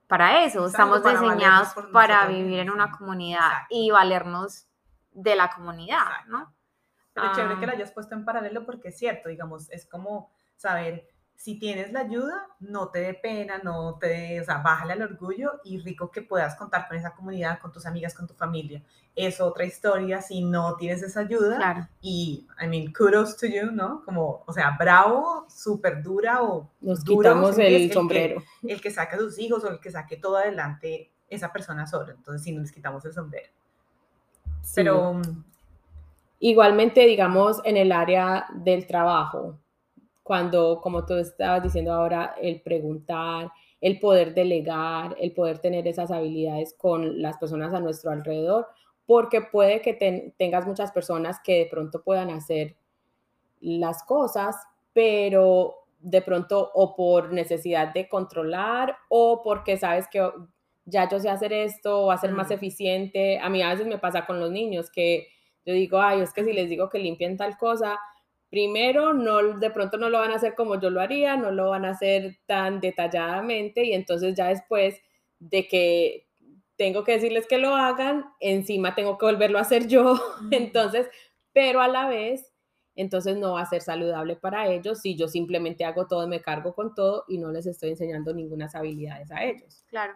para 0.06 0.44
eso. 0.44 0.66
Estamos 0.66 1.02
diseñados 1.02 1.74
para 1.92 2.26
vivir 2.26 2.60
en 2.60 2.70
una 2.70 2.90
comunidad 2.90 3.62
y 3.70 3.90
valernos 3.90 4.66
de 5.12 5.36
la 5.36 5.50
comunidad, 5.50 6.24
¿no? 6.26 6.52
Pero 7.12 7.32
chévere 7.32 7.60
que 7.60 7.66
lo 7.66 7.72
ah. 7.72 7.74
hayas 7.76 7.92
puesto 7.92 8.14
en 8.14 8.24
paralelo 8.24 8.66
porque 8.66 8.88
es 8.88 8.98
cierto, 8.98 9.28
digamos, 9.28 9.70
es 9.70 9.86
como 9.86 10.32
saber 10.56 11.08
si 11.36 11.58
tienes 11.58 11.92
la 11.92 12.00
ayuda, 12.00 12.46
no 12.60 12.88
te 12.88 13.00
dé 13.00 13.14
pena, 13.14 13.58
no 13.62 13.98
te 14.00 14.40
o 14.40 14.44
sea, 14.44 14.58
bájale 14.58 14.94
al 14.94 15.02
orgullo 15.02 15.60
y 15.64 15.78
rico 15.78 16.10
que 16.10 16.22
puedas 16.22 16.54
contar 16.56 16.88
con 16.88 16.96
esa 16.96 17.14
comunidad, 17.14 17.58
con 17.58 17.72
tus 17.72 17.86
amigas, 17.86 18.14
con 18.14 18.26
tu 18.26 18.34
familia. 18.34 18.82
Es 19.14 19.40
otra 19.40 19.64
historia 19.64 20.22
si 20.22 20.42
no 20.42 20.76
tienes 20.76 21.02
esa 21.02 21.20
ayuda. 21.20 21.56
Claro. 21.56 21.88
Y, 22.00 22.46
I 22.60 22.66
mean, 22.66 22.92
kudos 22.92 23.36
to 23.36 23.46
you, 23.46 23.70
¿no? 23.70 24.02
Como, 24.04 24.42
o 24.46 24.52
sea, 24.52 24.76
bravo, 24.78 25.46
súper 25.48 26.02
dura 26.02 26.42
o. 26.42 26.70
Nos 26.80 27.04
quitamos 27.04 27.58
el, 27.58 27.92
sombrero. 27.92 28.42
El 28.62 28.68
que, 28.68 28.72
el 28.74 28.80
que 28.80 28.90
saque 28.90 29.16
a 29.16 29.18
sus 29.18 29.38
hijos 29.38 29.62
o 29.64 29.70
el 29.70 29.80
que 29.80 29.90
saque 29.90 30.16
todo 30.16 30.38
adelante 30.38 31.10
esa 31.28 31.52
persona 31.52 31.86
sola. 31.86 32.12
Entonces, 32.12 32.42
sí, 32.42 32.52
nos 32.52 32.72
quitamos 32.72 33.04
el 33.04 33.12
sombrero. 33.12 33.50
Pero. 34.74 35.20
Igualmente, 36.40 37.06
digamos, 37.06 37.60
en 37.64 37.76
el 37.76 37.92
área 37.92 38.46
del 38.52 38.86
trabajo, 38.86 39.58
cuando, 40.24 40.80
como 40.80 41.04
tú 41.04 41.14
estabas 41.14 41.62
diciendo 41.62 41.92
ahora, 41.92 42.34
el 42.40 42.62
preguntar, 42.62 43.52
el 43.80 44.00
poder 44.00 44.34
delegar, 44.34 45.14
el 45.20 45.32
poder 45.32 45.58
tener 45.58 45.86
esas 45.86 46.10
habilidades 46.10 46.74
con 46.76 47.20
las 47.20 47.36
personas 47.36 47.74
a 47.74 47.80
nuestro 47.80 48.10
alrededor, 48.10 48.66
porque 49.04 49.42
puede 49.42 49.82
que 49.82 50.32
tengas 50.38 50.66
muchas 50.66 50.90
personas 50.92 51.38
que 51.44 51.58
de 51.58 51.66
pronto 51.66 52.02
puedan 52.02 52.30
hacer 52.30 52.74
las 53.60 54.02
cosas, 54.02 54.56
pero 54.94 55.74
de 56.00 56.22
pronto 56.22 56.70
o 56.74 56.96
por 56.96 57.32
necesidad 57.32 57.92
de 57.92 58.08
controlar 58.08 58.96
o 59.10 59.42
porque 59.42 59.76
sabes 59.76 60.08
que 60.08 60.26
ya 60.86 61.06
yo 61.08 61.20
sé 61.20 61.28
hacer 61.28 61.52
esto, 61.52 62.06
va 62.06 62.14
a 62.14 62.18
ser 62.18 62.32
más 62.32 62.50
eficiente. 62.50 63.38
A 63.38 63.50
mí 63.50 63.62
a 63.62 63.70
veces 63.70 63.86
me 63.86 63.98
pasa 63.98 64.24
con 64.24 64.40
los 64.40 64.50
niños 64.50 64.90
que 64.90 65.28
yo 65.66 65.74
digo, 65.74 66.00
ay, 66.00 66.20
es 66.20 66.32
que 66.32 66.44
si 66.44 66.54
les 66.54 66.70
digo 66.70 66.88
que 66.88 66.98
limpien 66.98 67.36
tal 67.36 67.58
cosa, 67.58 67.98
primero, 68.54 69.14
no, 69.14 69.58
de 69.58 69.70
pronto 69.70 69.98
no 69.98 70.08
lo 70.08 70.20
van 70.20 70.30
a 70.30 70.36
hacer 70.36 70.54
como 70.54 70.80
yo 70.80 70.88
lo 70.88 71.00
haría, 71.00 71.36
no 71.36 71.50
lo 71.50 71.70
van 71.70 71.84
a 71.84 71.90
hacer 71.90 72.38
tan 72.46 72.78
detalladamente 72.78 73.82
y 73.82 73.94
entonces 73.94 74.36
ya 74.36 74.46
después 74.46 74.94
de 75.40 75.66
que 75.66 76.28
tengo 76.76 77.02
que 77.02 77.14
decirles 77.14 77.48
que 77.48 77.58
lo 77.58 77.74
hagan, 77.74 78.26
encima 78.38 78.94
tengo 78.94 79.18
que 79.18 79.26
volverlo 79.26 79.58
a 79.58 79.62
hacer 79.62 79.88
yo, 79.88 80.20
entonces, 80.52 81.08
pero 81.52 81.80
a 81.80 81.88
la 81.88 82.06
vez, 82.06 82.52
entonces 82.94 83.36
no 83.36 83.54
va 83.54 83.62
a 83.62 83.66
ser 83.66 83.82
saludable 83.82 84.36
para 84.36 84.68
ellos 84.68 85.00
si 85.00 85.16
yo 85.16 85.26
simplemente 85.26 85.84
hago 85.84 86.06
todo, 86.06 86.28
me 86.28 86.40
cargo 86.40 86.76
con 86.76 86.94
todo 86.94 87.24
y 87.26 87.38
no 87.38 87.50
les 87.50 87.66
estoy 87.66 87.90
enseñando 87.90 88.32
ninguna 88.32 88.70
habilidades 88.72 89.32
a 89.32 89.42
ellos. 89.42 89.82
Claro. 89.88 90.14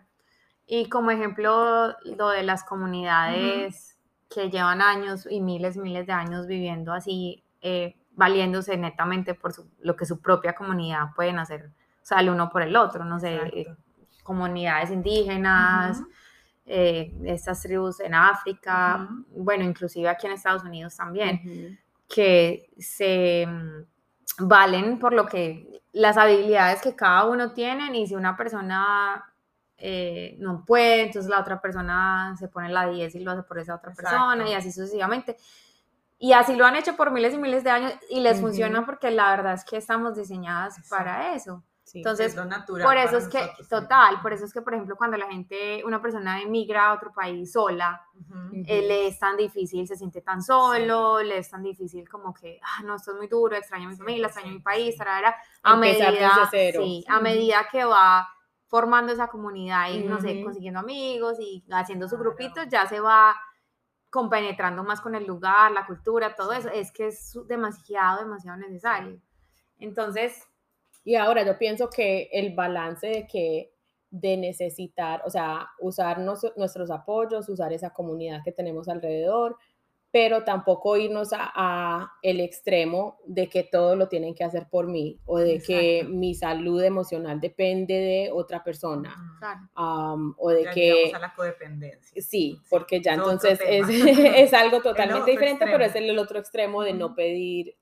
Y 0.64 0.88
como 0.88 1.10
ejemplo, 1.10 1.92
lo 2.04 2.28
de 2.28 2.44
las 2.44 2.62
comunidades 2.62 3.98
que 4.30 4.48
llevan 4.48 4.80
años 4.80 5.26
y 5.28 5.40
miles, 5.40 5.76
miles 5.76 6.06
de 6.06 6.12
años 6.12 6.46
viviendo 6.46 6.92
así, 6.92 7.42
eh, 7.62 7.97
valiéndose 8.18 8.76
netamente 8.76 9.34
por 9.34 9.52
lo 9.80 9.94
que 9.94 10.04
su 10.04 10.20
propia 10.20 10.52
comunidad 10.52 11.14
pueden 11.14 11.38
hacer, 11.38 11.70
o 12.02 12.04
sea, 12.04 12.18
el 12.18 12.30
uno 12.30 12.50
por 12.50 12.62
el 12.62 12.74
otro, 12.74 13.04
no 13.04 13.20
sé, 13.20 13.36
eh, 13.36 13.76
comunidades 14.24 14.90
indígenas, 14.90 16.02
eh, 16.66 17.14
estas 17.24 17.62
tribus 17.62 18.00
en 18.00 18.14
África, 18.14 19.08
bueno, 19.30 19.62
inclusive 19.62 20.08
aquí 20.08 20.26
en 20.26 20.32
Estados 20.32 20.64
Unidos 20.64 20.96
también, 20.96 21.78
que 22.08 22.68
se 22.76 23.46
mm, 23.46 24.46
valen 24.48 24.98
por 24.98 25.12
lo 25.12 25.24
que 25.24 25.80
las 25.92 26.16
habilidades 26.16 26.82
que 26.82 26.96
cada 26.96 27.24
uno 27.24 27.52
tiene 27.52 27.96
y 27.96 28.08
si 28.08 28.16
una 28.16 28.36
persona 28.36 29.32
eh, 29.76 30.34
no 30.40 30.64
puede, 30.64 31.02
entonces 31.02 31.30
la 31.30 31.38
otra 31.38 31.60
persona 31.60 32.34
se 32.36 32.48
pone 32.48 32.68
la 32.68 32.88
10 32.88 33.14
y 33.14 33.20
lo 33.20 33.30
hace 33.30 33.44
por 33.44 33.60
esa 33.60 33.76
otra 33.76 33.92
persona 33.92 34.48
y 34.50 34.54
así 34.54 34.72
sucesivamente. 34.72 35.36
Y 36.18 36.32
así 36.32 36.56
lo 36.56 36.66
han 36.66 36.74
hecho 36.74 36.96
por 36.96 37.12
miles 37.12 37.34
y 37.34 37.38
miles 37.38 37.62
de 37.62 37.70
años 37.70 37.92
y 38.10 38.20
les 38.20 38.40
funciona 38.40 38.84
porque 38.84 39.10
la 39.10 39.30
verdad 39.30 39.54
es 39.54 39.64
que 39.64 39.76
estamos 39.76 40.16
diseñadas 40.16 40.76
para 40.90 41.34
eso. 41.34 41.62
Entonces, 41.94 42.34
por 42.34 42.96
eso 42.96 43.16
es 43.16 43.28
que, 43.28 43.40
total, 43.68 44.20
por 44.20 44.32
eso 44.32 44.44
es 44.44 44.52
que, 44.52 44.60
por 44.60 44.74
ejemplo, 44.74 44.96
cuando 44.96 45.16
la 45.16 45.26
gente, 45.26 45.82
una 45.86 46.02
persona 46.02 46.42
emigra 46.42 46.88
a 46.90 46.94
otro 46.94 47.12
país 47.12 47.52
sola, 47.52 48.02
eh, 48.66 48.82
le 48.82 49.06
es 49.06 49.18
tan 49.18 49.36
difícil, 49.36 49.86
se 49.86 49.96
siente 49.96 50.20
tan 50.20 50.42
solo, 50.42 51.22
le 51.22 51.38
es 51.38 51.50
tan 51.50 51.62
difícil 51.62 52.08
como 52.08 52.34
que, 52.34 52.60
ah, 52.62 52.82
no, 52.84 52.96
esto 52.96 53.12
es 53.12 53.16
muy 53.16 53.26
duro, 53.26 53.56
extraño 53.56 53.86
a 53.88 53.90
mi 53.92 53.96
familia, 53.96 54.26
extraño 54.26 54.50
a 54.50 54.52
mi 54.52 54.60
país, 54.60 54.96
a 55.62 55.76
medida, 55.76 56.50
sí, 56.50 57.04
a 57.08 57.20
medida 57.20 57.66
que 57.70 57.84
va 57.84 58.28
formando 58.66 59.12
esa 59.12 59.28
comunidad 59.28 59.88
y, 59.90 60.04
no 60.04 60.20
sé, 60.20 60.42
consiguiendo 60.42 60.80
amigos 60.80 61.38
y 61.40 61.64
haciendo 61.70 62.06
su 62.06 62.18
grupito, 62.18 62.64
ya 62.64 62.86
se 62.86 63.00
va 63.00 63.34
compenetrando 64.10 64.84
más 64.84 65.00
con 65.00 65.14
el 65.14 65.26
lugar, 65.26 65.72
la 65.72 65.86
cultura, 65.86 66.34
todo 66.34 66.52
eso. 66.52 66.68
Es 66.68 66.92
que 66.92 67.08
es 67.08 67.38
demasiado, 67.46 68.20
demasiado 68.20 68.58
necesario. 68.58 69.20
Entonces... 69.78 70.42
Y 71.04 71.14
ahora 71.14 71.42
yo 71.42 71.56
pienso 71.56 71.88
que 71.88 72.28
el 72.32 72.54
balance 72.54 73.06
de 73.06 73.26
que 73.26 73.72
de 74.10 74.36
necesitar, 74.36 75.22
o 75.24 75.30
sea, 75.30 75.68
usar 75.80 76.18
nuestros 76.18 76.90
apoyos, 76.90 77.48
usar 77.48 77.72
esa 77.72 77.90
comunidad 77.90 78.42
que 78.44 78.52
tenemos 78.52 78.88
alrededor, 78.88 79.56
pero 80.10 80.42
tampoco 80.42 80.96
irnos 80.96 81.30
a, 81.32 82.12
el 82.22 82.40
extremo 82.40 83.18
de 83.26 83.48
que 83.48 83.62
todo 83.62 83.94
lo 83.94 84.08
tienen 84.08 84.34
que 84.34 84.42
hacer 84.42 84.66
por 84.70 84.86
mí 84.86 85.20
o 85.26 85.38
de 85.38 85.60
que 85.60 86.04
mi 86.08 86.34
salud 86.34 86.82
emocional 86.82 87.40
depende 87.40 87.94
de 87.94 88.30
otra 88.32 88.64
persona 88.64 89.14
o 89.76 90.50
de 90.50 90.70
que 90.72 91.12
a 91.14 91.18
la 91.18 91.34
codependencia. 91.34 92.22
Sí 92.22 92.58
porque 92.70 93.02
ya 93.02 93.14
entonces 93.14 93.58
es, 93.66 93.86
es, 93.88 94.54
algo 94.54 94.80
totalmente 94.82 95.30
diferente 95.30 95.66
pero 95.66 95.84
es 95.84 95.94
el, 95.94 96.18
otro 96.18 96.38
extremo 96.38 96.82
de 96.82 96.94
no 96.94 97.14
pedir 97.14 97.76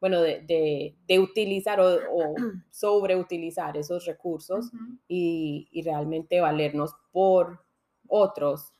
bueno 0.00 0.20
de, 0.20 0.94
de, 1.08 1.18
utilizar 1.18 1.80
o, 1.80 1.96
o, 2.12 2.34
sobreutilizar 2.70 3.76
esos 3.76 4.04
recursos 4.04 4.70
y, 5.08 5.68
y 5.72 5.82
realmente 5.82 6.40
valernos 6.40 6.94
por 7.10 7.64
otros 8.08 8.75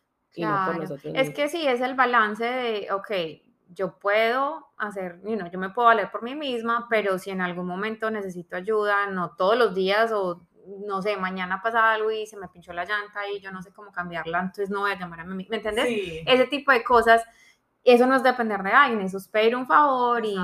es 1.14 1.30
que 1.30 1.48
sí, 1.48 1.66
es 1.66 1.80
el 1.80 1.94
balance 1.94 2.44
de, 2.44 2.88
ok, 2.92 3.10
yo 3.68 3.98
puedo 3.98 4.68
hacer, 4.76 5.20
yo 5.24 5.58
me 5.58 5.70
puedo 5.70 5.88
valer 5.88 6.10
por 6.10 6.22
mí 6.22 6.34
misma, 6.34 6.86
pero 6.88 7.18
si 7.18 7.30
en 7.30 7.40
algún 7.40 7.66
momento 7.66 8.10
necesito 8.10 8.56
ayuda, 8.56 9.06
no 9.06 9.30
todos 9.36 9.56
los 9.56 9.74
días 9.74 10.12
o 10.12 10.42
no 10.86 11.00
sé, 11.00 11.16
mañana 11.16 11.62
pasa 11.62 11.92
algo 11.92 12.10
y 12.10 12.26
se 12.26 12.36
me 12.36 12.48
pinchó 12.48 12.72
la 12.72 12.84
llanta 12.84 13.28
y 13.28 13.40
yo 13.40 13.52
no 13.52 13.62
sé 13.62 13.72
cómo 13.72 13.92
cambiarla, 13.92 14.40
entonces 14.40 14.70
no 14.70 14.80
voy 14.80 14.92
a 14.92 14.98
llamar 14.98 15.20
a 15.20 15.24
mi, 15.24 15.46
¿me 15.48 15.56
entiendes? 15.56 15.86
Ese 16.26 16.46
tipo 16.46 16.72
de 16.72 16.82
cosas, 16.82 17.24
eso 17.84 18.06
no 18.06 18.16
es 18.16 18.22
depender 18.22 18.62
de 18.62 18.72
alguien, 18.72 19.00
eso 19.00 19.18
es 19.18 19.28
pedir 19.28 19.54
un 19.54 19.66
favor 19.66 20.24
y 20.24 20.34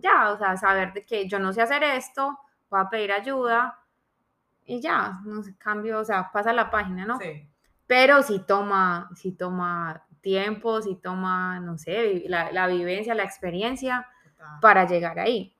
ya, 0.00 0.30
o 0.30 0.38
sea, 0.38 0.56
saber 0.56 0.92
de 0.92 1.04
que 1.04 1.28
yo 1.28 1.38
no 1.38 1.52
sé 1.52 1.62
hacer 1.62 1.82
esto, 1.82 2.38
voy 2.70 2.80
a 2.80 2.88
pedir 2.88 3.12
ayuda 3.12 3.80
y 4.64 4.80
ya, 4.80 5.20
no 5.24 5.42
sé, 5.42 5.56
cambio, 5.58 5.98
o 5.98 6.04
sea, 6.04 6.30
pasa 6.32 6.52
la 6.52 6.70
página, 6.70 7.04
¿no? 7.04 7.18
Sí 7.18 7.48
pero 7.86 8.22
si 8.22 8.38
toma, 8.40 9.10
si 9.14 9.32
toma 9.32 10.06
tiempo, 10.20 10.80
si 10.80 10.96
toma, 10.96 11.60
no 11.60 11.76
sé, 11.78 12.24
la, 12.26 12.66
vivencia, 12.66 13.14
la 13.14 13.24
experiencia 13.24 14.06
para 14.60 14.86
llegar 14.86 15.18
ahí. 15.18 15.54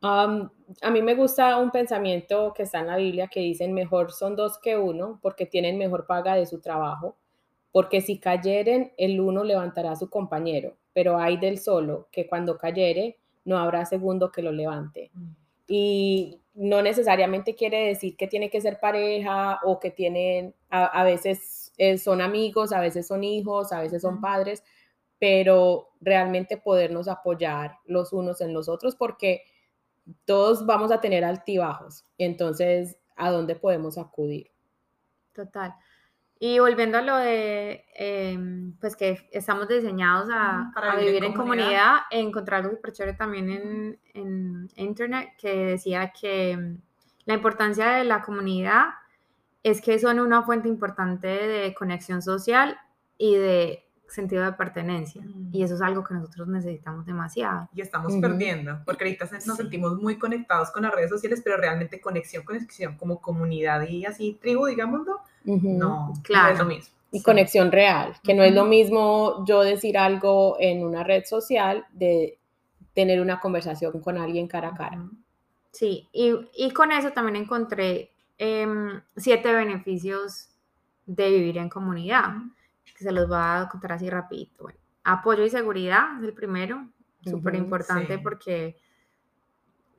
a 0.00 0.90
mí 0.90 1.02
me 1.02 1.14
gusta 1.14 1.58
un 1.58 1.70
pensamiento 1.70 2.52
que 2.54 2.62
está 2.62 2.80
en 2.80 2.86
la 2.86 2.96
Biblia 2.96 3.28
que 3.28 3.40
dicen 3.40 3.74
mejor 3.74 4.12
son 4.12 4.36
dos 4.36 4.58
que 4.58 4.76
uno 4.76 5.18
porque 5.20 5.46
tienen 5.46 5.78
mejor 5.78 6.06
paga 6.06 6.34
de 6.34 6.46
su 6.46 6.60
trabajo, 6.60 7.16
porque 7.72 8.00
si 8.00 8.18
cayeren 8.18 8.92
el 8.96 9.20
uno 9.20 9.42
levantará 9.44 9.92
a 9.92 9.96
su 9.96 10.08
compañero, 10.08 10.76
pero 10.92 11.18
hay 11.18 11.36
del 11.36 11.58
solo 11.58 12.08
que 12.12 12.28
cuando 12.28 12.56
cayere 12.56 13.18
no 13.44 13.58
habrá 13.58 13.84
segundo 13.84 14.30
que 14.30 14.42
lo 14.42 14.52
levante. 14.52 15.10
Mm. 15.14 15.47
Y 15.68 16.40
no 16.54 16.82
necesariamente 16.82 17.54
quiere 17.54 17.86
decir 17.86 18.16
que 18.16 18.26
tiene 18.26 18.50
que 18.50 18.60
ser 18.60 18.80
pareja 18.80 19.60
o 19.62 19.78
que 19.78 19.92
tienen, 19.92 20.54
a, 20.70 21.04
veces 21.04 21.72
eh, 21.76 21.98
son 21.98 22.20
amigos, 22.20 22.72
a 22.72 22.80
veces 22.80 23.06
son 23.06 23.22
hijos, 23.22 23.70
a 23.70 23.80
veces 23.80 24.02
son 24.02 24.20
padres, 24.20 24.64
pero 25.20 25.90
realmente 26.00 26.56
podernos 26.56 27.06
apoyar 27.06 27.76
los 27.86 28.12
unos 28.12 28.40
en 28.40 28.52
los 28.52 28.68
otros 28.68 28.96
porque 28.96 29.42
todos 30.24 30.66
vamos 30.66 30.90
a 30.90 31.00
tener 31.00 31.24
altibajos. 31.24 32.04
Entonces, 32.18 32.98
¿a 33.14 33.30
dónde 33.30 33.54
podemos 33.54 33.98
acudir? 33.98 34.50
Total. 35.32 35.74
Y 36.40 36.60
volviendo 36.60 36.98
a 36.98 37.02
lo 37.02 37.16
de, 37.16 37.84
em, 37.94 38.72
pues 38.80 38.94
que 38.94 39.28
estamos 39.32 39.66
diseñados 39.68 40.28
a, 40.32 40.70
vivir, 40.98 41.24
en 41.24 41.34
comunidad, 41.34 42.02
encontré 42.10 42.56
algo 42.56 42.70
súper 42.70 42.92
chévere 42.92 43.16
también 43.16 43.50
en, 43.50 44.00
en, 44.14 44.68
internet 44.76 45.30
que 45.36 45.66
decía 45.66 46.12
que 46.12 46.52
em, 46.52 46.80
la 47.24 47.34
importancia 47.34 47.88
de 47.88 48.04
la 48.04 48.22
comunidad 48.22 48.86
es 49.64 49.80
que 49.80 49.98
son 49.98 50.20
una 50.20 50.42
fuente 50.44 50.68
importante 50.68 51.26
de 51.26 51.74
conexión 51.74 52.22
social 52.22 52.78
y 53.16 53.34
de 53.34 53.88
sentido 54.08 54.44
de 54.44 54.52
pertenencia. 54.52 55.22
Y 55.52 55.62
eso 55.62 55.74
es 55.74 55.82
algo 55.82 56.02
que 56.04 56.14
nosotros 56.14 56.48
necesitamos 56.48 57.04
demasiado. 57.06 57.68
Y 57.74 57.80
estamos 57.80 58.14
perdiendo, 58.16 58.80
porque 58.84 59.04
ahorita 59.04 59.28
nos 59.46 59.56
sentimos 59.56 60.00
muy 60.00 60.18
conectados 60.18 60.70
con 60.70 60.82
las 60.82 60.94
redes 60.94 61.10
sociales, 61.10 61.40
pero 61.44 61.56
realmente 61.56 62.00
conexión, 62.00 62.44
conexión 62.44 62.96
como 62.96 63.20
comunidad 63.20 63.86
y 63.86 64.06
así 64.06 64.38
tribu, 64.40 64.66
digámoslo, 64.66 65.20
no, 65.44 66.12
claro. 66.22 66.52
es 66.52 66.58
lo 66.58 66.64
mismo. 66.64 66.94
Y 67.10 67.22
conexión 67.22 67.72
real, 67.72 68.14
que 68.22 68.34
no 68.34 68.42
es 68.42 68.54
lo 68.54 68.64
mismo 68.64 69.44
yo 69.46 69.62
decir 69.62 69.96
algo 69.96 70.56
en 70.60 70.84
una 70.84 71.04
red 71.04 71.24
social 71.24 71.86
de 71.92 72.38
tener 72.94 73.20
una 73.20 73.40
conversación 73.40 74.00
con 74.00 74.18
alguien 74.18 74.46
cara 74.46 74.68
a 74.68 74.74
cara. 74.74 75.08
Sí, 75.72 76.08
y, 76.12 76.34
y 76.54 76.70
con 76.72 76.92
eso 76.92 77.12
también 77.12 77.36
encontré 77.36 78.10
em, 78.36 79.00
siete 79.16 79.52
beneficios 79.52 80.48
de 81.06 81.30
vivir 81.30 81.56
en 81.58 81.68
comunidad 81.70 82.34
que 82.98 83.04
se 83.04 83.12
los 83.12 83.28
voy 83.28 83.38
a 83.38 83.68
contar 83.70 83.92
así 83.92 84.10
rapidito. 84.10 84.64
Bueno, 84.64 84.78
apoyo 85.04 85.44
y 85.44 85.50
seguridad 85.50 86.18
es 86.18 86.24
el 86.24 86.34
primero, 86.34 86.88
súper 87.22 87.54
importante 87.54 88.18
porque 88.18 88.76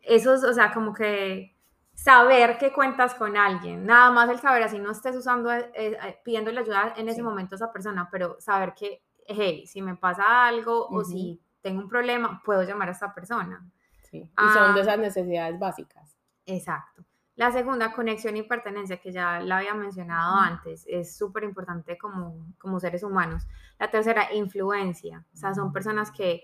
eso 0.01 0.33
es, 0.33 0.43
o 0.43 0.53
sea, 0.53 0.73
como 0.73 0.93
que 0.93 1.55
saber 2.03 2.57
que 2.57 2.71
cuentas 2.71 3.13
con 3.13 3.35
alguien, 3.35 3.85
nada 3.85 4.09
más 4.09 4.29
el 4.29 4.39
saber, 4.39 4.63
así 4.63 4.79
no 4.79 4.91
estés 4.91 5.15
usando, 5.15 5.51
eh, 5.51 5.69
eh, 5.75 6.19
pidiéndole 6.23 6.61
ayuda 6.61 6.93
en 6.95 7.09
ese 7.09 7.21
momento 7.21 7.55
a 7.55 7.57
esa 7.57 7.73
persona, 7.73 8.07
pero 8.09 8.37
saber 8.39 8.73
que, 8.73 9.03
hey, 9.27 9.67
si 9.67 9.81
me 9.81 9.95
pasa 9.95 10.47
algo 10.47 10.87
o 10.87 11.03
si 11.03 11.41
tengo 11.61 11.81
un 11.81 11.89
problema, 11.89 12.41
puedo 12.45 12.63
llamar 12.63 12.87
a 12.87 12.93
esta 12.93 13.13
persona. 13.13 13.69
Sí. 14.09 14.19
Y 14.19 14.53
son 14.53 14.73
de 14.73 14.79
ah, 14.79 14.83
esas 14.83 14.97
necesidades 14.97 15.59
básicas. 15.59 16.17
Exacto. 16.45 17.03
La 17.35 17.51
segunda, 17.51 17.91
conexión 17.91 18.37
y 18.37 18.43
pertenencia, 18.43 18.97
que 18.97 19.11
ya 19.11 19.39
la 19.41 19.57
había 19.57 19.73
mencionado 19.73 20.35
antes, 20.35 20.85
es 20.87 21.17
súper 21.17 21.43
importante 21.43 21.97
como, 21.97 22.47
como 22.57 22.79
seres 22.79 23.03
humanos. 23.03 23.45
La 23.77 23.89
tercera, 23.91 24.33
influencia. 24.33 25.25
O 25.33 25.37
sea, 25.37 25.53
son 25.53 25.73
personas 25.73 26.11
que... 26.11 26.43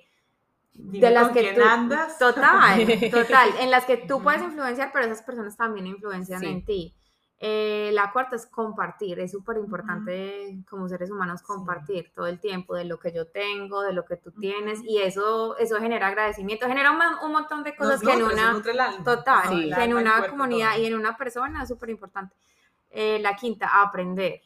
de 0.75 1.11
las 1.11 1.29
que 1.29 1.53
tú, 1.53 1.61
andas? 1.63 2.17
Total, 2.19 2.85
total. 3.11 3.49
En 3.59 3.71
las 3.71 3.85
que 3.85 3.97
tú 3.97 4.21
puedes 4.21 4.41
influenciar, 4.41 4.91
pero 4.93 5.05
esas 5.05 5.21
personas 5.21 5.55
también 5.57 5.88
influencian 5.88 6.43
en 6.43 6.65
ti. 6.65 6.93
Eh, 7.38 7.91
la 7.93 8.11
cuarta 8.13 8.38
es 8.38 8.45
compartir, 8.45 9.19
es 9.19 9.31
súper 9.31 9.57
importante 9.57 10.57
como 10.69 10.88
seres 10.88 11.11
humanos 11.11 11.41
compartir 11.41 12.13
todo 12.15 12.27
el 12.27 12.39
tiempo 12.39 12.75
de 12.75 12.85
lo 12.85 12.97
que 12.97 13.11
yo 13.11 13.27
tengo, 13.27 13.81
de 13.81 13.91
lo 13.91 14.05
que 14.05 14.15
tú 14.15 14.31
tienes 14.31 14.79
y 14.83 14.99
eso, 14.99 15.57
eso 15.57 15.77
genera 15.79 16.07
agradecimiento, 16.07 16.65
genera 16.65 16.91
un, 16.91 17.31
montón 17.31 17.63
de 17.63 17.75
cosas 17.75 17.99
que 17.99 18.13
en 18.13 18.23
una, 18.23 18.63
total, 19.03 19.73
en 19.73 19.93
una 19.93 20.27
comunidad 20.27 20.77
y 20.77 20.85
en 20.85 20.95
una 20.95 21.17
persona 21.17 21.63
es 21.63 21.69
súper 21.69 21.89
importante. 21.89 22.33
Eh, 22.89 23.19
la 23.19 23.35
quinta, 23.35 23.81
aprender. 23.81 24.41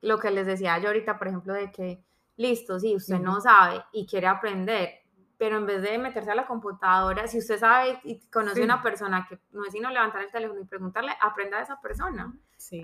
Lo 0.00 0.18
que 0.18 0.30
les 0.30 0.46
decía 0.46 0.78
yo 0.78 0.88
ahorita, 0.88 1.18
por 1.18 1.26
ejemplo, 1.26 1.52
de 1.52 1.72
que, 1.72 2.04
listo, 2.36 2.78
si 2.78 2.94
usted 2.94 3.18
no 3.18 3.40
sabe 3.40 3.84
y 3.92 4.06
quiere 4.06 4.28
aprender, 4.28 5.03
pero 5.38 5.56
en 5.56 5.66
vez 5.66 5.82
de 5.82 5.98
meterse 5.98 6.30
a 6.30 6.34
la 6.34 6.46
computadora, 6.46 7.26
si 7.26 7.38
usted 7.38 7.58
sabe 7.58 8.00
y 8.04 8.20
conoce 8.30 8.62
a 8.62 8.64
una 8.64 8.82
persona 8.82 9.26
que 9.28 9.38
no 9.52 9.64
es 9.64 9.72
sino 9.72 9.90
levantar 9.90 10.22
el 10.22 10.30
teléfono 10.30 10.60
y 10.60 10.64
preguntarle, 10.64 11.12
aprenda 11.20 11.58
de 11.58 11.64
esa 11.64 11.80
persona. 11.80 12.32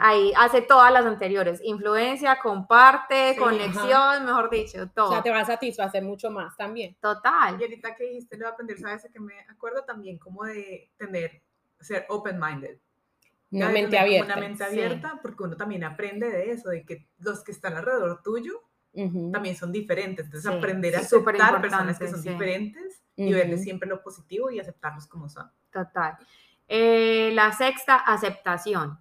Ahí 0.01 0.33
hace 0.37 0.61
todas 0.63 0.93
las 0.93 1.07
anteriores, 1.07 1.61
influencia, 1.65 2.39
comparte, 2.41 3.37
conexión, 3.39 4.27
mejor 4.27 4.51
dicho, 4.51 4.91
todo. 4.91 5.09
O 5.09 5.13
sea, 5.13 5.23
te 5.23 5.31
va 5.31 5.41
a 5.41 5.45
satisfacer 5.45 6.03
mucho 6.03 6.31
más 6.31 6.57
también. 6.57 6.97
Total. 7.01 7.59
Y 7.59 7.65
ahorita 7.65 7.95
que 7.95 8.05
dijiste 8.05 8.37
lo 8.37 8.47
de 8.47 8.53
aprender, 8.53 8.79
¿sabes? 8.79 9.09
Que 9.11 9.21
me 9.21 9.35
acuerdo 9.49 9.85
también 9.85 10.19
como 10.19 10.45
de 10.45 10.91
tener, 10.97 11.43
ser 11.79 12.05
open-minded. 12.09 12.79
Una 13.53 13.69
mente 13.71 13.99
abierta. 13.99 14.35
Una 14.35 14.49
mente 14.49 14.65
abierta, 14.65 15.19
porque 15.23 15.43
uno 15.45 15.57
también 15.57 15.83
aprende 15.85 16.31
de 16.31 16.53
eso, 16.53 16.69
de 16.69 16.85
que 16.85 17.09
los 17.19 17.43
que 17.43 17.53
están 17.53 17.77
alrededor 17.77 18.23
tuyo 18.23 18.63
también 18.93 19.57
son 19.57 19.73
diferentes. 19.73 20.27
Entonces, 20.27 20.51
aprender 20.51 20.97
a 20.97 21.01
aceptar 21.01 21.61
personas 21.61 21.99
que 21.99 22.09
son 22.09 22.23
diferentes 22.23 23.03
y 23.17 23.33
verles 23.33 23.63
siempre 23.63 23.89
lo 23.89 24.03
positivo 24.03 24.51
y 24.51 24.61
aceptarlos 24.61 25.07
como 25.07 25.29
son. 25.29 25.51
Total. 25.73 26.17
Eh, 26.73 27.33
la 27.35 27.53
sexta, 27.53 27.97
aceptación. 27.97 28.97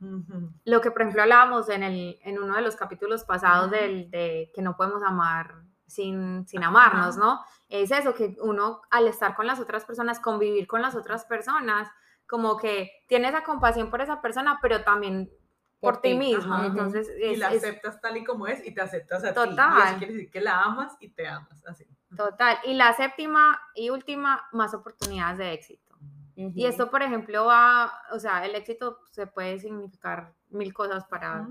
Lo 0.66 0.82
que, 0.82 0.90
por 0.90 1.04
ejemplo, 1.04 1.22
hablábamos 1.22 1.70
en, 1.70 1.84
el, 1.84 2.20
en 2.24 2.40
uno 2.40 2.56
de 2.56 2.64
los 2.64 2.76
capítulos 2.76 3.24
pasados 3.24 3.70
del, 3.70 4.10
de 4.10 4.52
que 4.56 4.62
no 4.64 4.76
podemos 4.76 5.04
amar 5.04 5.64
sin, 5.86 6.48
sin 6.48 6.64
amarnos, 6.64 7.18
¿no? 7.18 7.42
Es 7.68 7.92
eso, 7.92 8.16
que 8.16 8.36
uno 8.42 8.82
al 8.90 9.08
estar 9.08 9.36
con 9.36 9.46
las 9.46 9.60
otras 9.60 9.86
personas, 9.86 10.20
convivir 10.20 10.66
con 10.66 10.82
las 10.82 10.96
otras 10.96 11.26
personas, 11.26 11.88
como 12.26 12.58
que 12.58 12.92
tiene 13.08 13.30
esa 13.30 13.44
compasión 13.44 13.92
por 13.92 14.02
esa 14.02 14.20
persona, 14.20 14.58
pero 14.62 14.84
también 14.84 15.30
por, 15.80 16.02
ti, 16.02 16.16
mismo. 16.16 16.64
Entonces, 16.64 17.10
y 17.22 17.36
la 17.36 17.50
aceptas 17.50 18.02
tal 18.02 18.18
y 18.18 18.24
como 18.24 18.48
es 18.48 18.66
y 18.66 18.74
te 18.74 18.82
aceptas 18.82 19.24
a 19.24 19.34
total. 19.34 19.56
ti. 19.56 19.80
Y 19.80 19.88
eso 19.88 19.98
quiere 19.98 20.14
decir 20.14 20.32
que 20.32 20.42
la 20.42 20.62
amas 20.62 20.98
y 21.00 21.10
te 21.10 21.28
amas 21.28 21.66
así. 21.66 21.86
Total. 22.16 22.58
Y 22.66 22.74
la 22.74 22.94
séptima 22.94 23.60
y 23.76 23.90
última, 23.90 24.44
más 24.52 24.74
oportunidades 24.74 25.38
de 25.38 25.54
éxito. 25.54 25.96
Y 26.36 26.66
esto, 26.66 26.90
por 26.90 27.04
ejemplo, 27.04 27.46
va, 27.46 27.92
o 28.12 28.20
sea, 28.20 28.46
el 28.46 28.56
éxito 28.56 29.00
se 29.12 29.28
puede 29.28 29.60
significar 29.60 30.34
mil 30.50 30.74
cosas 30.74 31.04
para 31.04 31.50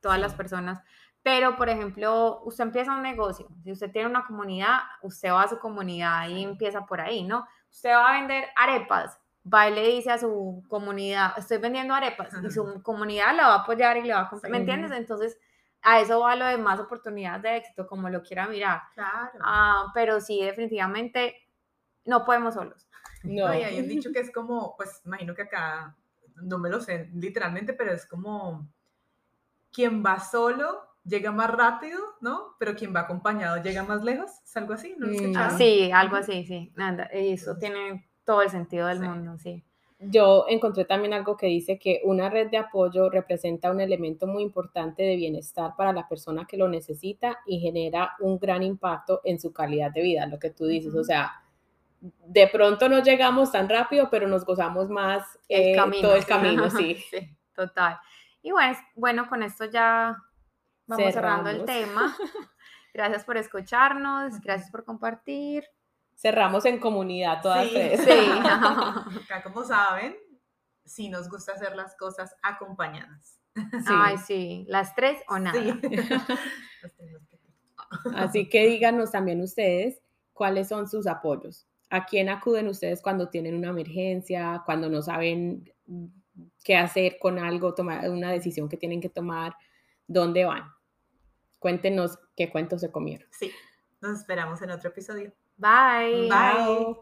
todas 0.00 0.18
las 0.18 0.34
personas, 0.34 0.82
pero, 1.24 1.56
por 1.56 1.70
ejemplo, 1.70 2.42
usted 2.44 2.64
empieza 2.64 2.92
un 2.92 3.02
negocio, 3.02 3.48
si 3.62 3.72
usted 3.72 3.90
tiene 3.90 4.08
una 4.08 4.26
comunidad, 4.26 4.80
usted 5.02 5.30
va 5.30 5.44
a 5.44 5.48
su 5.48 5.58
comunidad 5.58 6.28
y 6.28 6.42
empieza 6.42 6.84
por 6.84 7.00
ahí, 7.00 7.22
¿no? 7.22 7.46
Usted 7.70 7.90
va 7.90 8.08
a 8.10 8.20
vender 8.20 8.44
arepas, 8.56 9.18
va 9.52 9.68
y 9.68 9.74
le 9.74 9.88
dice 9.88 10.10
a 10.10 10.18
su 10.18 10.64
comunidad, 10.68 11.32
estoy 11.36 11.58
vendiendo 11.58 11.94
arepas, 11.94 12.32
y 12.42 12.50
su 12.50 12.82
comunidad 12.82 13.36
la 13.36 13.48
va 13.48 13.54
a 13.54 13.58
apoyar 13.58 13.96
y 13.96 14.02
le 14.02 14.14
va 14.14 14.20
a 14.20 14.28
comprar, 14.28 14.50
¿me 14.50 14.58
entiendes? 14.58 14.90
Entonces, 14.92 15.38
a 15.82 16.00
eso 16.00 16.20
va 16.20 16.34
lo 16.34 16.46
de 16.46 16.56
más 16.56 16.80
oportunidades 16.80 17.42
de 17.42 17.56
éxito, 17.56 17.86
como 17.86 18.08
lo 18.08 18.22
quiera 18.22 18.46
mirar. 18.46 18.82
Claro. 18.94 19.38
Ah, 19.42 19.90
pero 19.92 20.20
sí, 20.20 20.42
definitivamente, 20.42 21.36
no 22.06 22.24
podemos 22.24 22.54
solos. 22.54 22.88
No. 23.22 23.54
y 23.54 23.62
hay 23.62 23.80
un 23.80 23.88
dicho 23.88 24.12
que 24.12 24.20
es 24.20 24.30
como, 24.30 24.76
pues 24.76 25.00
imagino 25.04 25.34
que 25.34 25.42
acá, 25.42 25.96
no 26.36 26.58
me 26.58 26.68
lo 26.68 26.80
sé 26.80 27.10
literalmente, 27.14 27.72
pero 27.74 27.92
es 27.92 28.06
como, 28.06 28.66
quien 29.72 30.04
va 30.04 30.20
solo 30.20 30.88
llega 31.04 31.32
más 31.32 31.50
rápido, 31.50 31.98
¿no? 32.20 32.56
Pero 32.58 32.74
quien 32.74 32.94
va 32.94 33.00
acompañado 33.00 33.62
llega 33.62 33.82
más 33.82 34.02
lejos, 34.02 34.30
¿es 34.42 34.56
algo 34.56 34.74
así? 34.74 34.94
¿No 34.98 35.06
mm, 35.06 35.58
sí, 35.58 35.90
algo 35.92 36.16
así, 36.16 36.46
sí. 36.46 36.72
Nada, 36.76 37.04
eso 37.12 37.56
tiene 37.58 38.08
todo 38.24 38.42
el 38.42 38.50
sentido 38.50 38.86
del 38.88 39.00
mundo, 39.00 39.38
sí. 39.38 39.62
Yo 39.98 40.44
encontré 40.48 40.84
también 40.84 41.14
algo 41.14 41.36
que 41.36 41.46
dice 41.46 41.78
que 41.78 42.02
una 42.04 42.28
red 42.28 42.50
de 42.50 42.58
apoyo 42.58 43.08
representa 43.08 43.70
un 43.70 43.80
elemento 43.80 44.26
muy 44.26 44.42
importante 44.42 45.02
de 45.02 45.16
bienestar 45.16 45.72
para 45.76 45.92
la 45.92 46.08
persona 46.08 46.46
que 46.46 46.56
lo 46.56 46.68
necesita 46.68 47.38
y 47.46 47.60
genera 47.60 48.14
un 48.20 48.38
gran 48.38 48.62
impacto 48.62 49.20
en 49.24 49.38
su 49.38 49.52
calidad 49.52 49.92
de 49.92 50.02
vida, 50.02 50.26
lo 50.26 50.38
que 50.38 50.50
tú 50.50 50.66
dices, 50.66 50.94
o 50.94 51.04
sea, 51.04 51.44
de 52.00 52.48
pronto 52.48 52.88
no 52.88 53.02
llegamos 53.02 53.52
tan 53.52 53.68
rápido, 53.68 54.08
pero 54.10 54.26
nos 54.26 54.44
gozamos 54.44 54.90
más 54.90 55.38
eh, 55.48 55.76
todo 56.02 56.16
el 56.16 56.26
camino, 56.26 56.68
sí. 56.70 56.96
sí. 57.10 57.30
Total. 57.54 57.98
Y 58.42 58.50
bueno, 58.50 58.76
bueno, 58.94 59.28
con 59.28 59.42
esto 59.42 59.64
ya 59.64 60.16
vamos 60.86 61.12
cerrando 61.14 61.50
el 61.50 61.64
tema. 61.64 62.14
Gracias 62.92 63.24
por 63.24 63.36
escucharnos, 63.36 64.40
gracias 64.40 64.70
por 64.70 64.84
compartir 64.84 65.64
cerramos 66.16 66.64
en 66.64 66.78
comunidad 66.78 67.42
todas 67.42 67.66
sí, 67.68 67.74
tres. 67.74 68.00
Sí. 68.00 68.10
Acá, 68.44 69.42
como 69.42 69.64
saben, 69.64 70.16
sí 70.84 71.08
nos 71.08 71.28
gusta 71.28 71.52
hacer 71.52 71.76
las 71.76 71.96
cosas 71.96 72.34
acompañadas. 72.42 73.40
Ay, 73.86 74.18
sí, 74.18 74.64
las 74.68 74.94
tres 74.94 75.20
o 75.28 75.38
nada. 75.38 75.60
Así 78.16 78.48
que 78.48 78.66
díganos 78.66 79.12
también 79.12 79.40
ustedes 79.40 80.00
cuáles 80.32 80.68
son 80.68 80.88
sus 80.88 81.06
apoyos. 81.06 81.66
¿A 81.90 82.06
quién 82.06 82.28
acuden 82.28 82.68
ustedes 82.68 83.00
cuando 83.00 83.28
tienen 83.28 83.54
una 83.54 83.68
emergencia, 83.68 84.62
cuando 84.66 84.88
no 84.88 85.02
saben 85.02 85.72
qué 86.64 86.76
hacer 86.76 87.18
con 87.20 87.38
algo, 87.38 87.74
tomar 87.74 88.10
una 88.10 88.32
decisión 88.32 88.68
que 88.68 88.76
tienen 88.76 89.00
que 89.00 89.08
tomar? 89.08 89.54
¿Dónde 90.06 90.44
van? 90.44 90.64
Cuéntenos 91.60 92.18
qué 92.36 92.50
cuentos 92.50 92.80
se 92.80 92.90
comieron. 92.90 93.28
Sí, 93.30 93.52
nos 94.00 94.18
esperamos 94.18 94.60
en 94.62 94.70
otro 94.70 94.90
episodio. 94.90 95.32
Bye. 95.58 96.28
Bye. 96.28 96.94